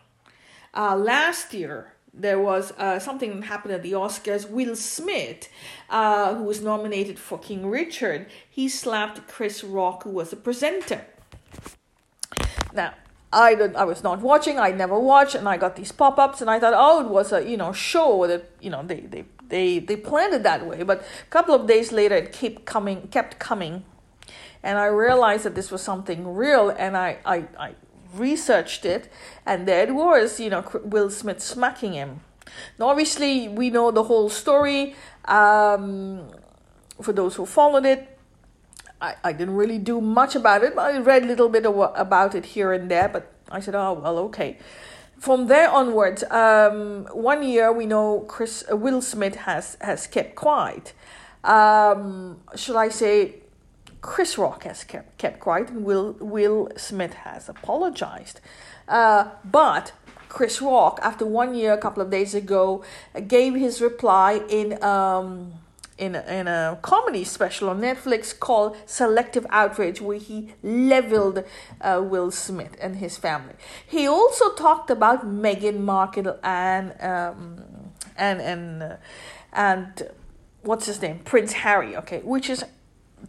uh, 0.74 0.96
last 0.96 1.54
year 1.54 1.94
there 2.14 2.40
was 2.40 2.74
uh, 2.78 3.00
something 3.00 3.44
happened 3.44 3.74
at 3.74 3.84
the 3.84 3.92
Oscars. 3.94 4.50
Will 4.50 4.76
Smith, 4.76 5.50
uh, 5.90 6.36
who 6.36 6.44
was 6.44 6.62
nominated 6.62 7.20
for 7.20 7.38
King 7.38 7.70
Richard, 7.70 8.28
he 8.50 8.68
slapped 8.68 9.28
Chris 9.28 9.64
Rock, 9.64 10.04
who 10.04 10.10
was 10.10 10.32
the 10.32 10.36
presenter. 10.36 11.06
Now, 12.74 12.94
I 13.32 13.56
did, 13.56 13.76
I 13.76 13.84
was 13.84 14.04
not 14.04 14.22
watching. 14.22 14.58
I 14.58 14.72
never 14.72 14.98
watched, 15.00 15.36
and 15.36 15.48
I 15.48 15.58
got 15.58 15.76
these 15.76 15.92
pop 15.92 16.18
ups, 16.18 16.42
and 16.42 16.50
I 16.50 16.60
thought, 16.60 16.74
oh, 16.76 17.02
it 17.02 17.10
was 17.10 17.32
a 17.32 17.48
you 17.48 17.58
know 17.58 17.72
show 17.74 18.26
that 18.26 18.50
you 18.62 18.70
know 18.70 18.84
they 18.84 19.02
they 19.02 19.26
they 19.48 19.80
they 19.80 19.98
planned 19.98 20.34
it 20.34 20.44
that 20.44 20.66
way. 20.66 20.84
But 20.84 21.02
a 21.02 21.30
couple 21.30 21.54
of 21.54 21.68
days 21.68 21.92
later, 21.92 22.16
it 22.16 22.32
kept 22.32 22.66
coming, 22.66 23.08
kept 23.10 23.38
coming 23.38 23.84
and 24.68 24.78
I 24.78 24.88
realized 24.88 25.46
that 25.46 25.56
this 25.56 25.72
was 25.72 25.82
something 25.82 26.36
real, 26.36 26.70
and 26.70 26.98
I, 26.98 27.20
I, 27.26 27.38
I 27.58 27.76
researched 28.14 28.84
it, 28.84 29.10
and 29.46 29.66
there 29.66 29.84
it 29.88 29.96
was, 29.96 30.42
you 30.42 30.50
know, 30.50 30.62
Will 30.84 31.10
Smith 31.10 31.42
smacking 31.42 31.94
him. 31.94 32.20
Now, 32.78 32.90
obviously, 32.90 33.48
we 33.48 33.70
know 33.70 33.92
the 33.92 34.04
whole 34.04 34.30
story. 34.30 34.94
Um, 35.24 36.28
for 37.02 37.14
those 37.14 37.36
who 37.36 37.46
followed 37.46 37.86
it, 37.86 38.20
I, 39.00 39.16
I 39.24 39.32
didn't 39.32 39.56
really 39.56 39.78
do 39.78 40.02
much 40.02 40.36
about 40.36 40.66
it. 40.66 40.78
I 40.78 40.98
read 40.98 41.24
a 41.24 41.28
little 41.28 41.48
bit 41.48 41.66
about 41.66 42.36
it 42.36 42.48
here 42.48 42.74
and 42.74 42.92
there, 42.92 43.08
but 43.08 43.32
I 43.50 43.62
said, 43.62 43.74
oh, 43.74 43.94
well, 43.94 44.18
okay. 44.28 44.58
From 45.18 45.48
there 45.48 45.70
onwards, 45.70 46.24
um, 46.30 47.08
one 47.14 47.42
year 47.42 47.72
we 47.72 47.86
know 47.86 48.26
Chris 48.28 48.66
uh, 48.70 48.76
Will 48.76 49.02
Smith 49.02 49.36
has 49.36 49.78
has 49.80 50.08
kept 50.08 50.36
quiet. 50.36 50.94
Um, 51.46 52.42
should 52.56 52.76
I 52.76 52.90
say 52.90 53.47
Chris 54.02 54.38
Rock 54.38 54.64
has 54.64 54.84
kept, 54.84 55.18
kept 55.18 55.40
quiet 55.40 55.72
Will, 55.74 56.16
Will 56.20 56.70
Smith 56.78 57.14
has 57.14 57.50
apologized. 57.50 58.40
Uh, 58.88 59.30
but 59.44 59.92
Chris 60.30 60.62
Rock, 60.62 61.00
after 61.02 61.26
one 61.26 61.56
year, 61.56 61.74
a 61.74 61.78
couple 61.78 62.02
of 62.02 62.10
days 62.10 62.36
ago, 62.36 62.84
gave 63.28 63.56
his 63.56 63.82
reply 63.82 64.42
in 64.50 64.82
um, 64.84 65.54
in 65.98 66.16
a, 66.16 66.22
in 66.28 66.48
a 66.48 66.78
comedy 66.82 67.24
special 67.24 67.70
on 67.70 67.82
Netflix 67.82 68.38
called 68.38 68.78
Selective 68.86 69.48
Outrage, 69.50 70.00
where 70.00 70.20
he 70.20 70.54
leveled 70.62 71.44
uh, 71.82 72.02
Will 72.04 72.30
Smith 72.30 72.78
and 72.80 72.98
his 72.98 73.18
family. 73.18 73.56
He 73.86 74.08
also 74.08 74.54
talked 74.54 74.90
about 74.90 75.26
Meghan 75.26 75.80
Markle 75.80 76.38
and 76.44 76.94
um, 77.02 77.64
and 78.16 78.42
and 78.42 78.84
uh, 78.84 78.96
and 79.54 80.10
what's 80.62 80.86
his 80.86 81.02
name, 81.02 81.20
Prince 81.20 81.54
Harry. 81.54 81.96
Okay, 81.98 82.20
which 82.20 82.50
is 82.50 82.64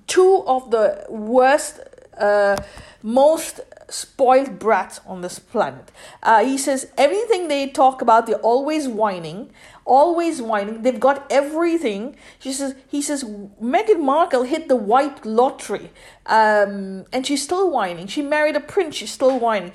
two 0.06 0.44
of 0.46 0.70
the 0.70 1.04
worst, 1.08 1.80
uh, 2.18 2.56
most 3.02 3.60
spoiled 3.88 4.58
brats 4.58 5.00
on 5.06 5.22
this 5.22 5.38
planet. 5.38 5.90
Uh, 6.22 6.44
he 6.44 6.58
says 6.58 6.90
everything 6.98 7.48
they 7.48 7.68
talk 7.68 8.02
about, 8.02 8.26
they're 8.26 8.36
always 8.36 8.86
whining, 8.86 9.50
always 9.84 10.42
whining. 10.42 10.82
They've 10.82 11.00
got 11.00 11.26
everything. 11.30 12.16
She 12.38 12.52
says 12.52 12.74
he 12.86 13.00
says 13.00 13.24
Meghan 13.24 14.00
Markle 14.00 14.42
hit 14.42 14.68
the 14.68 14.76
white 14.76 15.24
lottery, 15.24 15.90
um, 16.26 17.06
and 17.12 17.26
she's 17.26 17.42
still 17.42 17.70
whining. 17.70 18.06
She 18.06 18.22
married 18.22 18.56
a 18.56 18.60
prince. 18.60 18.96
She's 18.96 19.10
still 19.10 19.38
whining. 19.38 19.72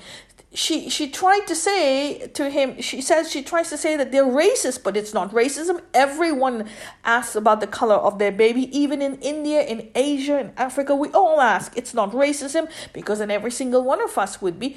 She 0.54 0.88
she 0.88 1.10
tried 1.10 1.46
to 1.48 1.54
say 1.54 2.28
to 2.28 2.48
him 2.48 2.80
she 2.80 3.02
says 3.02 3.30
she 3.30 3.42
tries 3.42 3.68
to 3.70 3.76
say 3.76 3.96
that 3.96 4.12
they're 4.12 4.24
racist 4.24 4.84
but 4.84 4.96
it's 4.96 5.12
not 5.12 5.32
racism. 5.32 5.80
Everyone 5.92 6.68
asks 7.04 7.34
about 7.34 7.60
the 7.60 7.66
color 7.66 7.96
of 7.96 8.18
their 8.20 8.30
baby. 8.30 8.62
Even 8.76 9.02
in 9.02 9.16
india 9.16 9.62
in 9.62 9.90
asia 9.94 10.38
in 10.38 10.52
africa 10.56 10.94
we 10.94 11.08
all 11.10 11.40
ask 11.40 11.76
it's 11.76 11.92
not 11.92 12.12
racism 12.12 12.70
because 12.92 13.18
then 13.18 13.30
every 13.30 13.50
single 13.50 13.82
one 13.82 14.00
of 14.00 14.16
us 14.16 14.40
would 14.40 14.58
be 14.60 14.76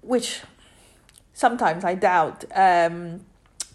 which 0.00 0.40
sometimes 1.32 1.84
i 1.84 1.94
doubt. 1.94 2.44
Um, 2.54 3.20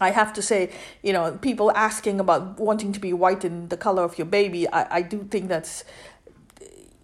I 0.00 0.10
have 0.10 0.32
to 0.34 0.42
say, 0.42 0.70
you 1.02 1.12
know, 1.12 1.36
people 1.40 1.72
asking 1.72 2.20
about 2.20 2.60
wanting 2.60 2.92
to 2.92 3.00
be 3.00 3.12
white 3.12 3.44
in 3.44 3.68
the 3.68 3.76
color 3.76 4.04
of 4.04 4.16
your 4.16 4.26
baby, 4.26 4.68
I, 4.68 4.98
I 4.98 5.02
do 5.02 5.26
think 5.28 5.48
that's, 5.48 5.82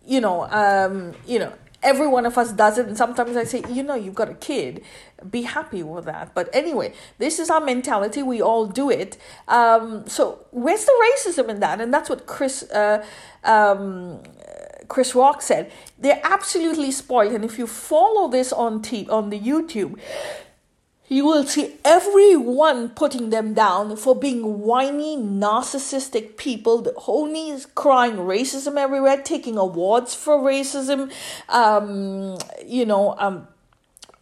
you 0.07 0.21
know, 0.21 0.45
um, 0.51 1.13
you 1.27 1.41
know, 1.41 1.53
every 1.85 2.09
one 2.09 2.27
of 2.27 2.37
us 2.37 2.53
does 2.53 2.79
it 2.79 2.87
and 2.87 2.97
sometimes 2.97 3.37
i 3.37 3.45
say 3.45 3.63
you 3.69 3.83
know 3.83 3.95
you've 3.95 4.15
got 4.15 4.29
a 4.29 4.35
kid. 4.35 4.83
Be 5.31 5.43
happy 5.43 5.83
with 5.83 6.05
that. 6.05 6.35
But 6.35 6.51
anyway 6.53 6.93
this 7.19 7.39
is 7.39 7.49
our 7.51 7.61
mentality. 7.61 8.23
We 8.23 8.43
all 8.43 8.67
do 8.67 8.91
it. 8.91 9.17
Um, 9.49 10.07
so 10.07 10.45
where's 10.51 10.85
the 10.85 10.97
racism 11.07 11.49
in 11.49 11.61
that? 11.61 11.81
And 11.81 11.93
that's 11.95 12.11
what 12.11 12.27
chris 12.27 12.63
uh, 12.71 13.05
um, 13.45 14.21
chris 14.89 15.15
rock 15.15 15.41
said. 15.43 15.71
They're 15.99 16.21
absolutely 16.25 16.91
spoiled. 16.91 17.33
And 17.33 17.45
if 17.45 17.59
you 17.59 17.67
follow 17.67 18.29
this 18.29 18.53
on 18.53 18.83
t- 18.83 19.09
on 19.09 19.31
the 19.31 19.39
youtube 19.39 19.99
you 21.15 21.25
will 21.25 21.47
see 21.47 21.77
everyone 21.85 22.89
putting 22.89 23.31
them 23.31 23.55
down 23.55 23.97
for 23.97 24.17
being 24.17 24.59
whiny, 24.59 25.17
narcissistic 25.17 26.37
people, 26.37 26.83
the 26.83 26.93
only 27.07 27.57
crying 27.77 28.17
racism 28.17 28.77
everywhere, 28.77 29.23
taking 29.23 29.57
awards 29.57 30.13
for 30.13 30.39
racism, 30.39 31.13
um, 31.49 32.37
you 32.67 32.85
know, 32.85 33.15
um, 33.19 33.47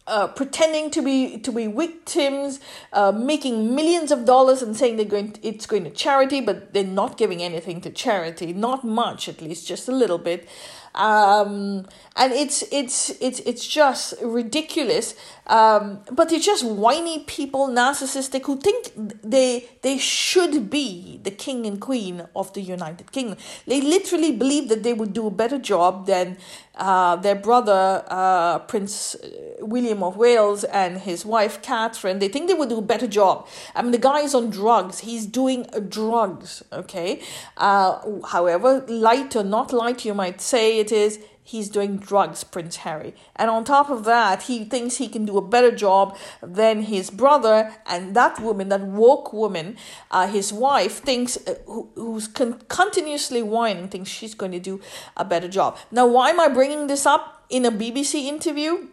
uh, 0.05 0.27
pretending 0.27 0.91
to 0.91 1.01
be 1.01 1.39
to 1.39 1.51
be 1.51 1.65
victims, 1.65 2.59
uh, 2.91 3.11
making 3.11 3.73
millions 3.73 4.11
of 4.11 4.25
dollars 4.25 4.61
and 4.61 4.75
saying 4.77 4.97
they're 4.97 5.05
going 5.05 5.31
to, 5.31 5.47
it's 5.47 5.65
going 5.65 5.85
to 5.85 5.89
charity, 5.89 6.41
but 6.41 6.73
they're 6.73 6.83
not 6.83 7.17
giving 7.17 7.41
anything 7.41 7.81
to 7.81 7.89
charity, 7.89 8.53
not 8.53 8.83
much 8.83 9.27
at 9.27 9.41
least, 9.41 9.67
just 9.67 9.87
a 9.87 9.91
little 9.91 10.19
bit. 10.19 10.47
Um, 10.95 11.87
and 12.15 12.33
it's 12.33 12.63
it's 12.71 13.09
it's 13.21 13.39
it's 13.41 13.65
just 13.65 14.13
ridiculous. 14.21 15.15
Um, 15.47 15.99
but 16.11 16.29
they're 16.29 16.39
just 16.39 16.63
whiny 16.65 17.19
people, 17.19 17.67
narcissistic, 17.67 18.45
who 18.45 18.57
think 18.57 18.91
they 19.21 19.69
they 19.81 19.97
should 19.97 20.69
be 20.69 21.19
the 21.23 21.31
king 21.31 21.65
and 21.65 21.81
queen 21.81 22.27
of 22.35 22.53
the 22.53 22.61
United 22.61 23.11
Kingdom. 23.11 23.37
They 23.67 23.81
literally 23.81 24.31
believe 24.31 24.69
that 24.69 24.83
they 24.83 24.93
would 24.93 25.13
do 25.13 25.27
a 25.27 25.31
better 25.31 25.57
job 25.57 26.05
than 26.05 26.37
uh, 26.75 27.17
their 27.17 27.35
brother 27.35 28.03
uh, 28.07 28.59
Prince 28.59 29.15
William 29.59 30.01
of 30.01 30.17
Wales 30.17 30.63
and 30.63 30.99
his 30.99 31.25
wife 31.25 31.61
Catherine. 31.61 32.19
They 32.19 32.29
think 32.29 32.47
they 32.47 32.53
would 32.53 32.69
do 32.69 32.79
a 32.79 32.81
better 32.81 33.07
job. 33.07 33.47
I 33.75 33.81
mean, 33.81 33.91
the 33.91 33.97
guy 33.97 34.21
is 34.21 34.33
on 34.33 34.49
drugs. 34.49 34.99
He's 34.99 35.25
doing 35.25 35.67
drugs. 35.89 36.63
Okay. 36.71 37.21
Uh, 37.57 37.99
however, 38.27 38.85
light 38.87 39.35
or 39.35 39.43
not 39.43 39.73
light, 39.73 40.05
you 40.05 40.13
might 40.13 40.41
say 40.41 40.79
it 40.79 40.91
is 40.91 41.19
he's 41.43 41.69
doing 41.69 41.97
drugs, 41.97 42.43
Prince 42.43 42.77
Harry. 42.77 43.13
And 43.35 43.49
on 43.49 43.65
top 43.65 43.89
of 43.89 44.05
that, 44.05 44.43
he 44.43 44.63
thinks 44.63 44.97
he 44.97 45.09
can 45.09 45.25
do 45.25 45.37
a 45.37 45.41
better 45.41 45.71
job 45.71 46.17
than 46.41 46.83
his 46.83 47.09
brother. 47.09 47.73
And 47.85 48.15
that 48.15 48.39
woman, 48.39 48.69
that 48.69 48.81
woke 48.81 49.33
woman, 49.33 49.77
uh, 50.09 50.27
his 50.27 50.53
wife, 50.53 50.99
thinks, 50.99 51.37
uh, 51.45 51.55
who, 51.65 51.89
who's 51.95 52.27
con- 52.27 52.61
continuously 52.69 53.43
whining, 53.43 53.89
thinks 53.89 54.09
she's 54.09 54.33
going 54.33 54.53
to 54.53 54.59
do 54.59 54.79
a 55.17 55.25
better 55.25 55.49
job. 55.49 55.77
Now, 55.91 56.07
why 56.07 56.29
am 56.29 56.39
I 56.39 56.47
bringing 56.47 56.87
this 56.87 57.05
up 57.05 57.45
in 57.49 57.65
a 57.65 57.71
BBC 57.71 58.25
interview? 58.25 58.87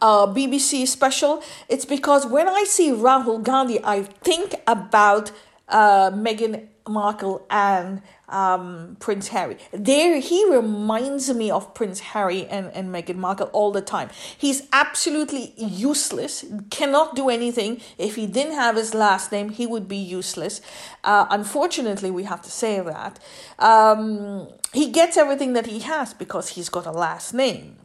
Uh, 0.00 0.26
BBC 0.26 0.86
special. 0.86 1.42
It's 1.68 1.84
because 1.84 2.26
when 2.26 2.48
I 2.48 2.64
see 2.64 2.90
Rahul 2.90 3.42
Gandhi, 3.42 3.82
I 3.82 4.02
think 4.02 4.54
about 4.66 5.32
uh, 5.68 6.10
Meghan 6.10 6.68
Markle 6.88 7.44
and 7.50 8.02
um, 8.28 8.96
Prince 8.98 9.28
Harry. 9.28 9.56
There, 9.72 10.20
he 10.20 10.50
reminds 10.50 11.32
me 11.32 11.50
of 11.50 11.74
Prince 11.74 12.00
Harry 12.00 12.46
and, 12.46 12.70
and 12.72 12.92
Meghan 12.92 13.16
Markle 13.16 13.48
all 13.52 13.72
the 13.72 13.80
time. 13.80 14.10
He's 14.36 14.62
absolutely 14.72 15.54
useless, 15.56 16.44
cannot 16.70 17.14
do 17.14 17.28
anything. 17.28 17.80
If 17.98 18.16
he 18.16 18.26
didn't 18.26 18.54
have 18.54 18.76
his 18.76 18.94
last 18.94 19.32
name, 19.32 19.50
he 19.50 19.66
would 19.66 19.88
be 19.88 19.96
useless. 19.96 20.60
Uh, 21.04 21.26
unfortunately, 21.30 22.10
we 22.10 22.24
have 22.24 22.42
to 22.42 22.50
say 22.50 22.80
that. 22.80 23.18
Um, 23.58 24.48
he 24.72 24.90
gets 24.90 25.16
everything 25.16 25.52
that 25.52 25.66
he 25.66 25.80
has 25.80 26.12
because 26.14 26.50
he's 26.50 26.68
got 26.68 26.86
a 26.86 26.92
last 26.92 27.32
name. 27.32 27.76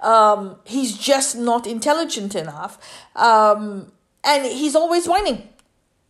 Um, 0.00 0.56
he's 0.64 0.96
just 0.96 1.36
not 1.36 1.66
intelligent 1.66 2.34
enough. 2.34 2.78
Um, 3.14 3.92
and 4.24 4.44
he's 4.46 4.74
always 4.74 5.08
whining 5.08 5.48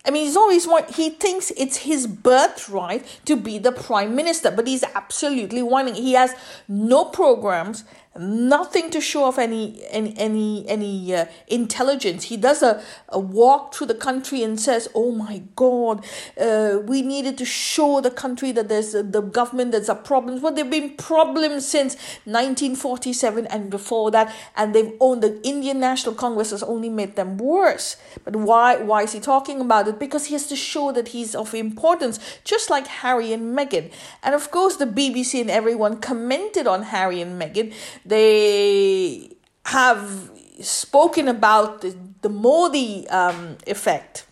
I 0.07 0.11
mean, 0.11 0.23
he's 0.23 0.37
always 0.37 0.65
want, 0.65 0.91
he 0.91 1.09
thinks 1.09 1.51
it's 1.57 1.77
his 1.77 2.07
birthright 2.07 3.05
to 3.25 3.35
be 3.35 3.59
the 3.59 3.73
prime 3.73 4.15
minister, 4.15 4.49
but 4.49 4.65
he's 4.65 4.83
absolutely 4.95 5.61
whining. 5.61 5.95
He 5.95 6.13
has 6.13 6.33
no 6.69 7.03
programs, 7.05 7.83
nothing 8.19 8.89
to 8.91 9.01
show 9.01 9.23
off 9.23 9.37
any 9.37 9.83
any 9.89 10.17
any 10.17 10.67
any 10.67 11.15
uh, 11.15 11.25
intelligence. 11.47 12.25
He 12.25 12.37
does 12.37 12.61
a, 12.61 12.81
a 13.09 13.19
walk 13.19 13.73
through 13.73 13.87
the 13.87 13.95
country 13.95 14.43
and 14.43 14.59
says, 14.59 14.89
"Oh 14.95 15.11
my 15.11 15.43
God, 15.55 16.05
uh, 16.39 16.79
we 16.85 17.01
needed 17.01 17.37
to 17.39 17.45
show 17.45 18.01
the 18.01 18.11
country 18.11 18.51
that 18.51 18.69
there's 18.69 18.93
the 18.93 19.21
government 19.21 19.71
there's 19.71 19.89
a 19.89 19.95
problem." 19.95 20.41
Well, 20.41 20.53
there've 20.53 20.69
been 20.69 20.95
problems 20.95 21.65
since 21.65 21.95
1947 22.25 23.47
and 23.47 23.69
before 23.69 24.11
that, 24.11 24.33
and 24.55 24.73
they've 24.73 24.93
owned 24.99 25.23
the 25.23 25.41
Indian 25.43 25.79
National 25.79 26.15
Congress 26.15 26.51
has 26.51 26.63
only 26.63 26.89
made 26.89 27.15
them 27.15 27.37
worse. 27.37 27.97
But 28.23 28.35
why 28.35 28.77
why 28.77 29.03
is 29.03 29.13
he 29.13 29.19
talking 29.19 29.61
about 29.61 29.87
it? 29.87 29.99
Because 29.99 30.25
he 30.25 30.33
has 30.33 30.47
to 30.47 30.55
show 30.55 30.91
that 30.91 31.09
he's 31.09 31.35
of 31.35 31.53
importance, 31.53 32.19
just 32.43 32.69
like 32.69 32.87
Harry 32.87 33.33
and 33.33 33.57
Meghan. 33.57 33.91
And 34.23 34.35
of 34.35 34.51
course, 34.51 34.77
the 34.77 34.85
BBC 34.85 35.41
and 35.41 35.49
everyone 35.49 35.97
commented 35.97 36.67
on 36.67 36.83
Harry 36.83 37.21
and 37.21 37.41
Meghan 37.41 37.73
they 38.07 39.35
have 39.65 40.31
spoken 40.61 41.27
about 41.27 41.81
the, 41.81 41.95
the 42.21 42.29
Modi 42.29 43.07
um, 43.09 43.57
effect 43.67 44.25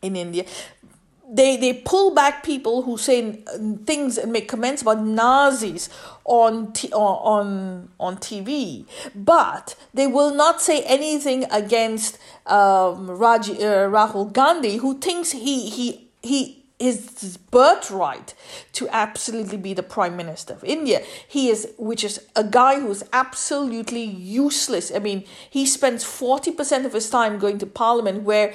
in 0.00 0.16
India. 0.16 0.44
They, 1.30 1.56
they 1.56 1.72
pull 1.72 2.14
back 2.14 2.42
people 2.42 2.82
who 2.82 2.98
say 2.98 3.32
things 3.86 4.18
and 4.18 4.32
make 4.32 4.48
comments 4.48 4.82
about 4.82 5.02
Nazis 5.02 5.88
on 6.24 6.72
t- 6.72 6.92
on 6.92 7.88
on 7.98 8.16
TV, 8.18 8.84
but 9.14 9.74
they 9.94 10.06
will 10.06 10.34
not 10.34 10.60
say 10.60 10.82
anything 10.82 11.44
against 11.50 12.18
um, 12.46 13.10
Raj, 13.10 13.48
uh, 13.48 13.54
Rahul 13.88 14.30
Gandhi, 14.30 14.76
who 14.76 14.98
thinks 14.98 15.32
he 15.32 15.70
he 15.70 16.06
he 16.22 16.61
his 16.82 17.38
birthright 17.50 18.34
to 18.72 18.88
absolutely 18.88 19.56
be 19.56 19.72
the 19.72 19.82
prime 19.82 20.16
minister 20.16 20.52
of 20.54 20.64
India. 20.64 21.02
He 21.26 21.48
is, 21.48 21.72
which 21.78 22.02
is 22.02 22.26
a 22.34 22.44
guy 22.44 22.80
who's 22.80 23.04
absolutely 23.12 24.02
useless. 24.02 24.90
I 24.94 24.98
mean, 24.98 25.24
he 25.48 25.64
spends 25.64 26.04
40% 26.04 26.84
of 26.84 26.92
his 26.92 27.08
time 27.08 27.38
going 27.38 27.58
to 27.58 27.66
parliament 27.66 28.22
where 28.24 28.52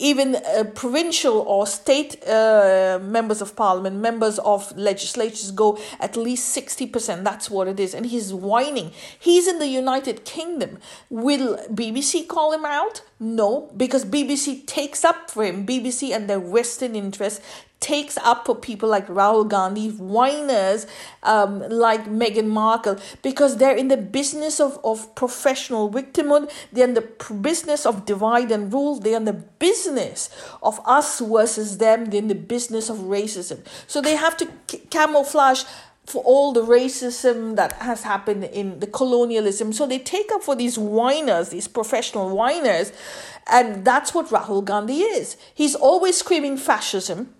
even 0.00 0.36
uh, 0.36 0.64
provincial 0.74 1.40
or 1.40 1.66
state 1.66 2.26
uh, 2.26 2.98
members 3.02 3.42
of 3.42 3.54
parliament, 3.54 3.96
members 3.96 4.38
of 4.40 4.76
legislatures 4.76 5.50
go 5.50 5.78
at 6.00 6.16
least 6.16 6.56
60%. 6.56 7.22
That's 7.22 7.50
what 7.50 7.68
it 7.68 7.78
is. 7.78 7.94
And 7.94 8.06
he's 8.06 8.32
whining. 8.32 8.92
He's 9.18 9.46
in 9.46 9.58
the 9.58 9.68
United 9.68 10.24
Kingdom. 10.24 10.78
Will 11.10 11.58
BBC 11.68 12.26
call 12.26 12.52
him 12.52 12.64
out? 12.64 13.02
No, 13.20 13.70
because 13.76 14.06
BBC 14.06 14.66
takes 14.66 15.04
up 15.04 15.30
for 15.30 15.44
him. 15.44 15.66
BBC 15.66 16.16
and 16.16 16.28
their 16.28 16.40
Western 16.40 16.96
interests 16.96 17.40
takes 17.80 18.18
up 18.18 18.44
for 18.44 18.54
people 18.54 18.88
like 18.88 19.06
Rahul 19.08 19.48
Gandhi, 19.48 19.88
whiners 19.88 20.86
um, 21.22 21.60
like 21.68 22.04
Meghan 22.04 22.46
Markle, 22.46 22.98
because 23.22 23.56
they're 23.56 23.76
in 23.76 23.88
the 23.88 23.96
business 23.96 24.60
of, 24.60 24.78
of 24.84 25.14
professional 25.14 25.90
victimhood, 25.90 26.50
they're 26.72 26.86
in 26.86 26.94
the 26.94 27.08
business 27.40 27.86
of 27.86 28.04
divide 28.04 28.52
and 28.52 28.72
rule, 28.72 29.00
they're 29.00 29.16
in 29.16 29.24
the 29.24 29.32
business 29.32 30.28
of 30.62 30.78
us 30.84 31.20
versus 31.20 31.78
them, 31.78 32.06
they're 32.06 32.20
in 32.20 32.28
the 32.28 32.34
business 32.34 32.90
of 32.90 32.98
racism. 32.98 33.64
So 33.86 34.02
they 34.02 34.16
have 34.16 34.36
to 34.36 34.48
c- 34.70 34.82
camouflage 34.90 35.64
for 36.04 36.22
all 36.24 36.52
the 36.52 36.62
racism 36.62 37.56
that 37.56 37.72
has 37.74 38.02
happened 38.02 38.44
in 38.44 38.80
the 38.80 38.86
colonialism. 38.86 39.72
So 39.72 39.86
they 39.86 39.98
take 39.98 40.30
up 40.32 40.42
for 40.42 40.54
these 40.54 40.76
whiners, 40.76 41.48
these 41.48 41.68
professional 41.68 42.36
whiners, 42.36 42.92
and 43.46 43.84
that's 43.84 44.12
what 44.12 44.28
Rahul 44.28 44.64
Gandhi 44.64 45.00
is. 45.00 45.36
He's 45.54 45.74
always 45.74 46.18
screaming 46.18 46.58
fascism 46.58 47.34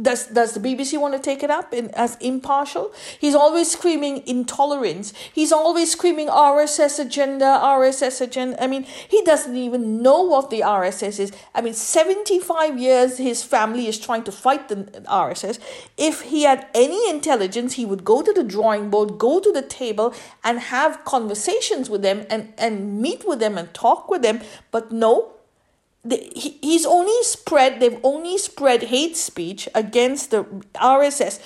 does 0.00 0.26
does 0.26 0.52
the 0.52 0.60
BBC 0.60 1.00
want 1.00 1.14
to 1.14 1.20
take 1.20 1.42
it 1.42 1.50
up 1.50 1.72
in, 1.72 1.90
as 1.94 2.16
impartial? 2.20 2.92
He's 3.18 3.34
always 3.34 3.70
screaming 3.70 4.22
intolerance. 4.26 5.14
He's 5.32 5.50
always 5.50 5.90
screaming 5.90 6.28
RSS 6.28 6.98
agenda, 6.98 7.58
RSS 7.62 8.20
agenda. 8.20 8.62
I 8.62 8.66
mean, 8.66 8.82
he 8.82 9.22
doesn't 9.22 9.56
even 9.56 10.02
know 10.02 10.20
what 10.22 10.50
the 10.50 10.60
RSS 10.60 11.18
is. 11.18 11.32
I 11.54 11.62
mean, 11.62 11.72
75 11.72 12.78
years 12.78 13.16
his 13.16 13.42
family 13.42 13.86
is 13.86 13.98
trying 13.98 14.24
to 14.24 14.32
fight 14.32 14.68
the 14.68 14.76
RSS. 15.08 15.58
If 15.96 16.22
he 16.22 16.42
had 16.42 16.66
any 16.74 17.08
intelligence, 17.08 17.74
he 17.74 17.86
would 17.86 18.04
go 18.04 18.20
to 18.20 18.32
the 18.32 18.44
drawing 18.44 18.90
board, 18.90 19.18
go 19.18 19.40
to 19.40 19.50
the 19.50 19.62
table 19.62 20.14
and 20.44 20.60
have 20.60 21.04
conversations 21.04 21.88
with 21.88 22.02
them 22.02 22.26
and, 22.28 22.52
and 22.58 23.00
meet 23.00 23.26
with 23.26 23.40
them 23.40 23.56
and 23.56 23.72
talk 23.72 24.10
with 24.10 24.22
them. 24.22 24.42
But 24.70 24.92
no, 24.92 25.37
the, 26.08 26.16
he, 26.34 26.58
he's 26.62 26.86
only 26.86 27.22
spread 27.22 27.80
they've 27.80 28.00
only 28.02 28.38
spread 28.38 28.84
hate 28.84 29.16
speech 29.16 29.68
against 29.74 30.30
the 30.30 30.44
RSS 30.74 31.40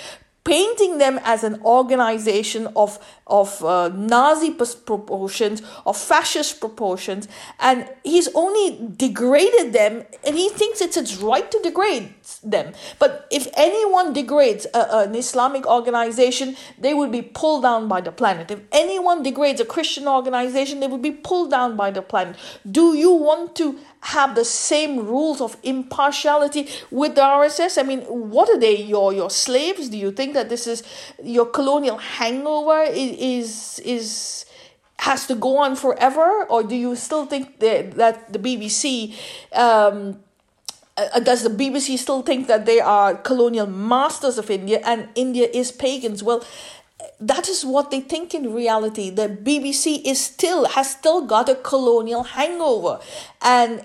painting 0.44 0.98
them 0.98 1.20
as 1.22 1.44
an 1.44 1.60
organization 1.62 2.68
of 2.74 2.98
of 3.26 3.64
uh, 3.64 3.88
Nazi 3.88 4.50
proportions, 4.50 5.62
of 5.86 5.96
fascist 5.96 6.60
proportions, 6.60 7.28
and 7.60 7.88
he's 8.02 8.28
only 8.34 8.78
degraded 8.96 9.72
them, 9.72 10.04
and 10.24 10.36
he 10.36 10.48
thinks 10.48 10.80
it's 10.80 10.96
its 10.96 11.16
right 11.16 11.48
to 11.50 11.60
degrade 11.62 12.12
them. 12.42 12.72
But 12.98 13.26
if 13.30 13.48
anyone 13.54 14.12
degrades 14.12 14.66
a, 14.74 14.98
an 14.98 15.14
Islamic 15.14 15.66
organization, 15.66 16.56
they 16.78 16.94
will 16.94 17.08
be 17.08 17.22
pulled 17.22 17.62
down 17.62 17.88
by 17.88 18.00
the 18.00 18.12
planet. 18.12 18.50
If 18.50 18.60
anyone 18.72 19.22
degrades 19.22 19.60
a 19.60 19.64
Christian 19.64 20.06
organization, 20.08 20.80
they 20.80 20.86
will 20.86 20.98
be 20.98 21.10
pulled 21.10 21.50
down 21.50 21.76
by 21.76 21.90
the 21.90 22.02
planet. 22.02 22.36
Do 22.70 22.96
you 22.96 23.12
want 23.12 23.56
to 23.56 23.78
have 24.00 24.34
the 24.34 24.44
same 24.44 25.06
rules 25.06 25.40
of 25.40 25.56
impartiality 25.62 26.68
with 26.90 27.14
the 27.14 27.22
RSS? 27.22 27.78
I 27.78 27.82
mean, 27.82 28.00
what 28.02 28.48
are 28.48 28.58
they? 28.58 28.82
Your 28.82 29.12
your 29.12 29.30
slaves? 29.30 29.88
Do 29.88 29.98
you 29.98 30.12
think 30.12 30.34
that 30.34 30.48
this 30.48 30.66
is 30.66 30.82
your 31.22 31.46
colonial 31.46 31.98
hangover? 31.98 32.82
Is 32.82 33.80
is 33.84 34.44
has 34.98 35.26
to 35.26 35.34
go 35.34 35.58
on 35.58 35.74
forever, 35.74 36.44
or 36.48 36.62
do 36.62 36.76
you 36.76 36.94
still 36.94 37.26
think 37.26 37.58
that 37.58 37.92
that 37.92 38.32
the 38.32 38.38
BBC? 38.38 39.14
Um, 39.52 40.22
uh, 40.96 41.20
does 41.20 41.42
the 41.42 41.50
BBC 41.50 41.98
still 41.98 42.22
think 42.22 42.48
that 42.48 42.66
they 42.66 42.80
are 42.80 43.14
colonial 43.14 43.66
masters 43.66 44.38
of 44.38 44.50
India 44.50 44.80
and 44.84 45.08
India 45.14 45.48
is 45.52 45.72
pagans? 45.72 46.22
Well, 46.22 46.44
that 47.20 47.48
is 47.48 47.64
what 47.64 47.90
they 47.90 48.00
think 48.00 48.34
in 48.34 48.52
reality. 48.52 49.10
The 49.10 49.28
BBC 49.28 50.02
is 50.04 50.20
still 50.20 50.66
has 50.66 50.90
still 50.90 51.26
got 51.26 51.48
a 51.48 51.54
colonial 51.54 52.24
hangover, 52.24 53.00
and 53.40 53.84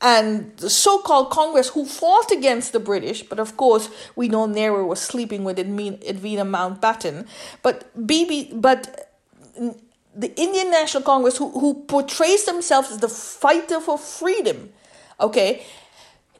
and 0.00 0.56
the 0.58 0.70
so-called 0.70 1.30
Congress 1.30 1.70
who 1.70 1.84
fought 1.84 2.30
against 2.30 2.72
the 2.72 2.78
British, 2.78 3.22
but 3.22 3.40
of 3.40 3.56
course 3.56 3.90
we 4.14 4.28
know 4.28 4.46
Nehru 4.46 4.86
was 4.86 5.00
sleeping 5.00 5.42
with 5.42 5.58
Edwina 5.58 6.44
Mountbatten, 6.44 7.26
but 7.62 7.90
BB, 8.06 8.60
but 8.60 9.12
the 10.14 10.32
Indian 10.40 10.70
National 10.70 11.02
Congress 11.02 11.36
who 11.36 11.50
who 11.50 11.74
portrays 11.74 12.44
themselves 12.44 12.92
as 12.92 12.98
the 12.98 13.08
fighter 13.08 13.80
for 13.80 13.98
freedom, 13.98 14.70
okay, 15.20 15.64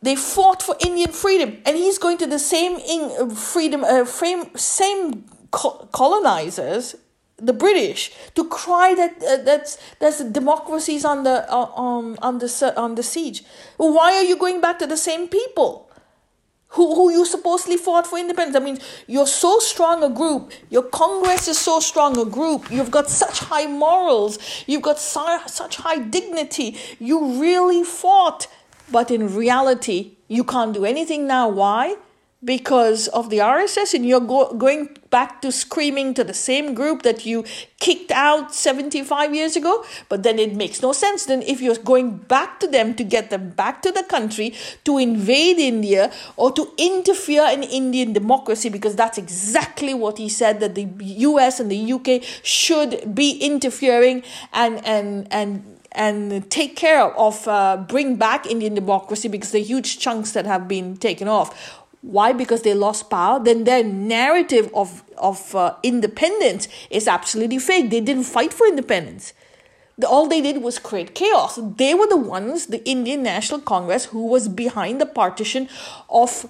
they 0.03 0.15
fought 0.15 0.63
for 0.63 0.77
Indian 0.81 1.11
freedom, 1.11 1.59
and 1.67 1.77
he's 1.77 1.99
going 1.99 2.19
to 2.19 2.27
the 2.27 2.39
same 2.39 2.77
in, 2.79 3.31
freedom, 3.31 3.85
uh, 3.85 4.05
frame, 4.05 4.57
same 4.57 5.25
colonizers, 5.51 6.95
the 7.37 7.53
British, 7.53 8.13
to 8.35 8.45
cry 8.45 8.95
that 8.95 9.23
uh, 9.23 9.43
that's 9.43 9.79
that's 9.99 10.23
democracies 10.25 11.05
on 11.05 11.25
the 11.25 11.53
uh, 11.53 11.73
um, 11.77 12.17
on 12.23 12.39
the 12.39 12.75
on 12.77 12.95
the 12.95 13.03
siege. 13.03 13.43
Why 13.77 14.15
are 14.15 14.23
you 14.25 14.37
going 14.37 14.61
back 14.61 14.79
to 14.81 14.87
the 14.87 14.97
same 14.97 15.29
people? 15.29 15.89
Who, 16.73 16.95
who 16.95 17.11
you 17.11 17.25
supposedly 17.25 17.79
fought 17.79 18.07
for 18.07 18.19
independence. 18.19 18.55
I 18.55 18.61
mean, 18.61 18.79
you're 19.07 19.27
so 19.27 19.59
strong 19.59 20.03
a 20.03 20.11
group. 20.11 20.53
Your 20.69 20.83
Congress 20.83 21.49
is 21.49 21.57
so 21.57 21.81
strong 21.81 22.19
a 22.19 22.27
group. 22.27 22.71
You've 22.71 22.91
got 22.91 23.09
such 23.09 23.39
high 23.39 23.67
morals. 23.67 24.39
You've 24.67 24.83
got 24.83 24.99
su- 24.99 25.41
such 25.47 25.77
high 25.77 25.99
dignity. 25.99 26.77
You 26.99 27.41
really 27.41 27.85
fought. 27.85 28.49
But 28.91 29.11
in 29.11 29.35
reality, 29.35 30.17
you 30.29 30.45
can't 30.45 30.73
do 30.73 30.85
anything 30.85 31.27
now. 31.27 31.49
Why? 31.49 31.97
because 32.45 33.09
of 33.09 33.31
the 33.31 33.39
RSS 33.39 33.95
and 33.95 34.07
you're 34.07 34.21
go- 34.21 34.53
going 34.55 34.97
back 35.11 35.43
to 35.43 35.51
screaming 35.51 36.15
to 36.15 36.23
the 36.23 36.35
same 36.35 36.73
group 36.73 37.03
that 37.03 37.27
you 37.27 37.45
kicked 37.81 38.13
out 38.13 38.55
75 38.55 39.35
years 39.35 39.57
ago. 39.57 39.85
But 40.09 40.23
then 40.23 40.39
it 40.39 40.55
makes 40.55 40.81
no 40.81 40.93
sense. 40.93 41.27
Then, 41.27 41.43
if 41.43 41.61
you're 41.61 41.77
going 41.77 42.19
back 42.19 42.61
to 42.61 42.69
them 42.69 42.95
to 42.95 43.03
get 43.03 43.31
them 43.31 43.51
back 43.51 43.83
to 43.83 43.91
the 43.91 44.05
country 44.05 44.55
to 44.85 44.99
invade 44.99 45.59
India 45.59 46.13
or 46.37 46.53
to 46.53 46.71
interfere 46.79 47.49
in 47.51 47.65
Indian 47.65 48.13
democracy, 48.13 48.69
because 48.69 48.95
that's 48.95 49.19
exactly 49.19 49.93
what 49.93 50.19
he 50.19 50.29
said 50.29 50.61
that 50.61 50.77
the 50.77 50.89
US 51.01 51.59
and 51.59 51.71
the 51.73 51.93
UK 51.93 52.23
should 52.45 53.15
be 53.15 53.33
interfering 53.33 54.23
and, 54.53 54.85
and, 54.87 55.27
and 55.33 55.78
and 55.93 56.51
take 56.51 56.77
care 56.77 57.05
of 57.05 57.49
uh, 57.49 57.77
bring 57.77 58.17
back 58.17 58.47
Indian 58.47 58.75
democracy 58.75 59.29
because 59.29 59.53
the 59.53 59.61
huge 59.61 59.99
chunks 59.99 60.33
that 60.33 60.47
have 60.47 60.69
been 60.69 60.97
taken 60.97 61.29
off 61.29 61.79
why? 62.01 62.33
Because 62.33 62.63
they 62.63 62.75
lost 62.75 63.11
power. 63.11 63.43
Then 63.43 63.65
their 63.65 63.83
narrative 63.83 64.71
of, 64.75 65.03
of 65.17 65.55
uh, 65.55 65.75
independence 65.83 66.69
is 66.91 67.09
absolutely 67.09 67.59
fake. 67.59 67.91
They 67.91 68.01
didn't 68.01 68.25
fight 68.25 68.53
for 68.53 68.67
independence. 68.67 69.33
The, 69.97 70.07
all 70.07 70.29
they 70.29 70.41
did 70.41 70.63
was 70.63 70.79
create 70.79 71.15
chaos. 71.15 71.59
They 71.77 71.95
were 71.95 72.07
the 72.07 72.17
ones, 72.17 72.67
the 72.67 72.89
Indian 72.89 73.23
National 73.23 73.61
Congress, 73.61 74.07
who 74.07 74.27
was 74.27 74.49
behind 74.49 75.01
the 75.01 75.07
partition 75.07 75.69
of, 76.09 76.49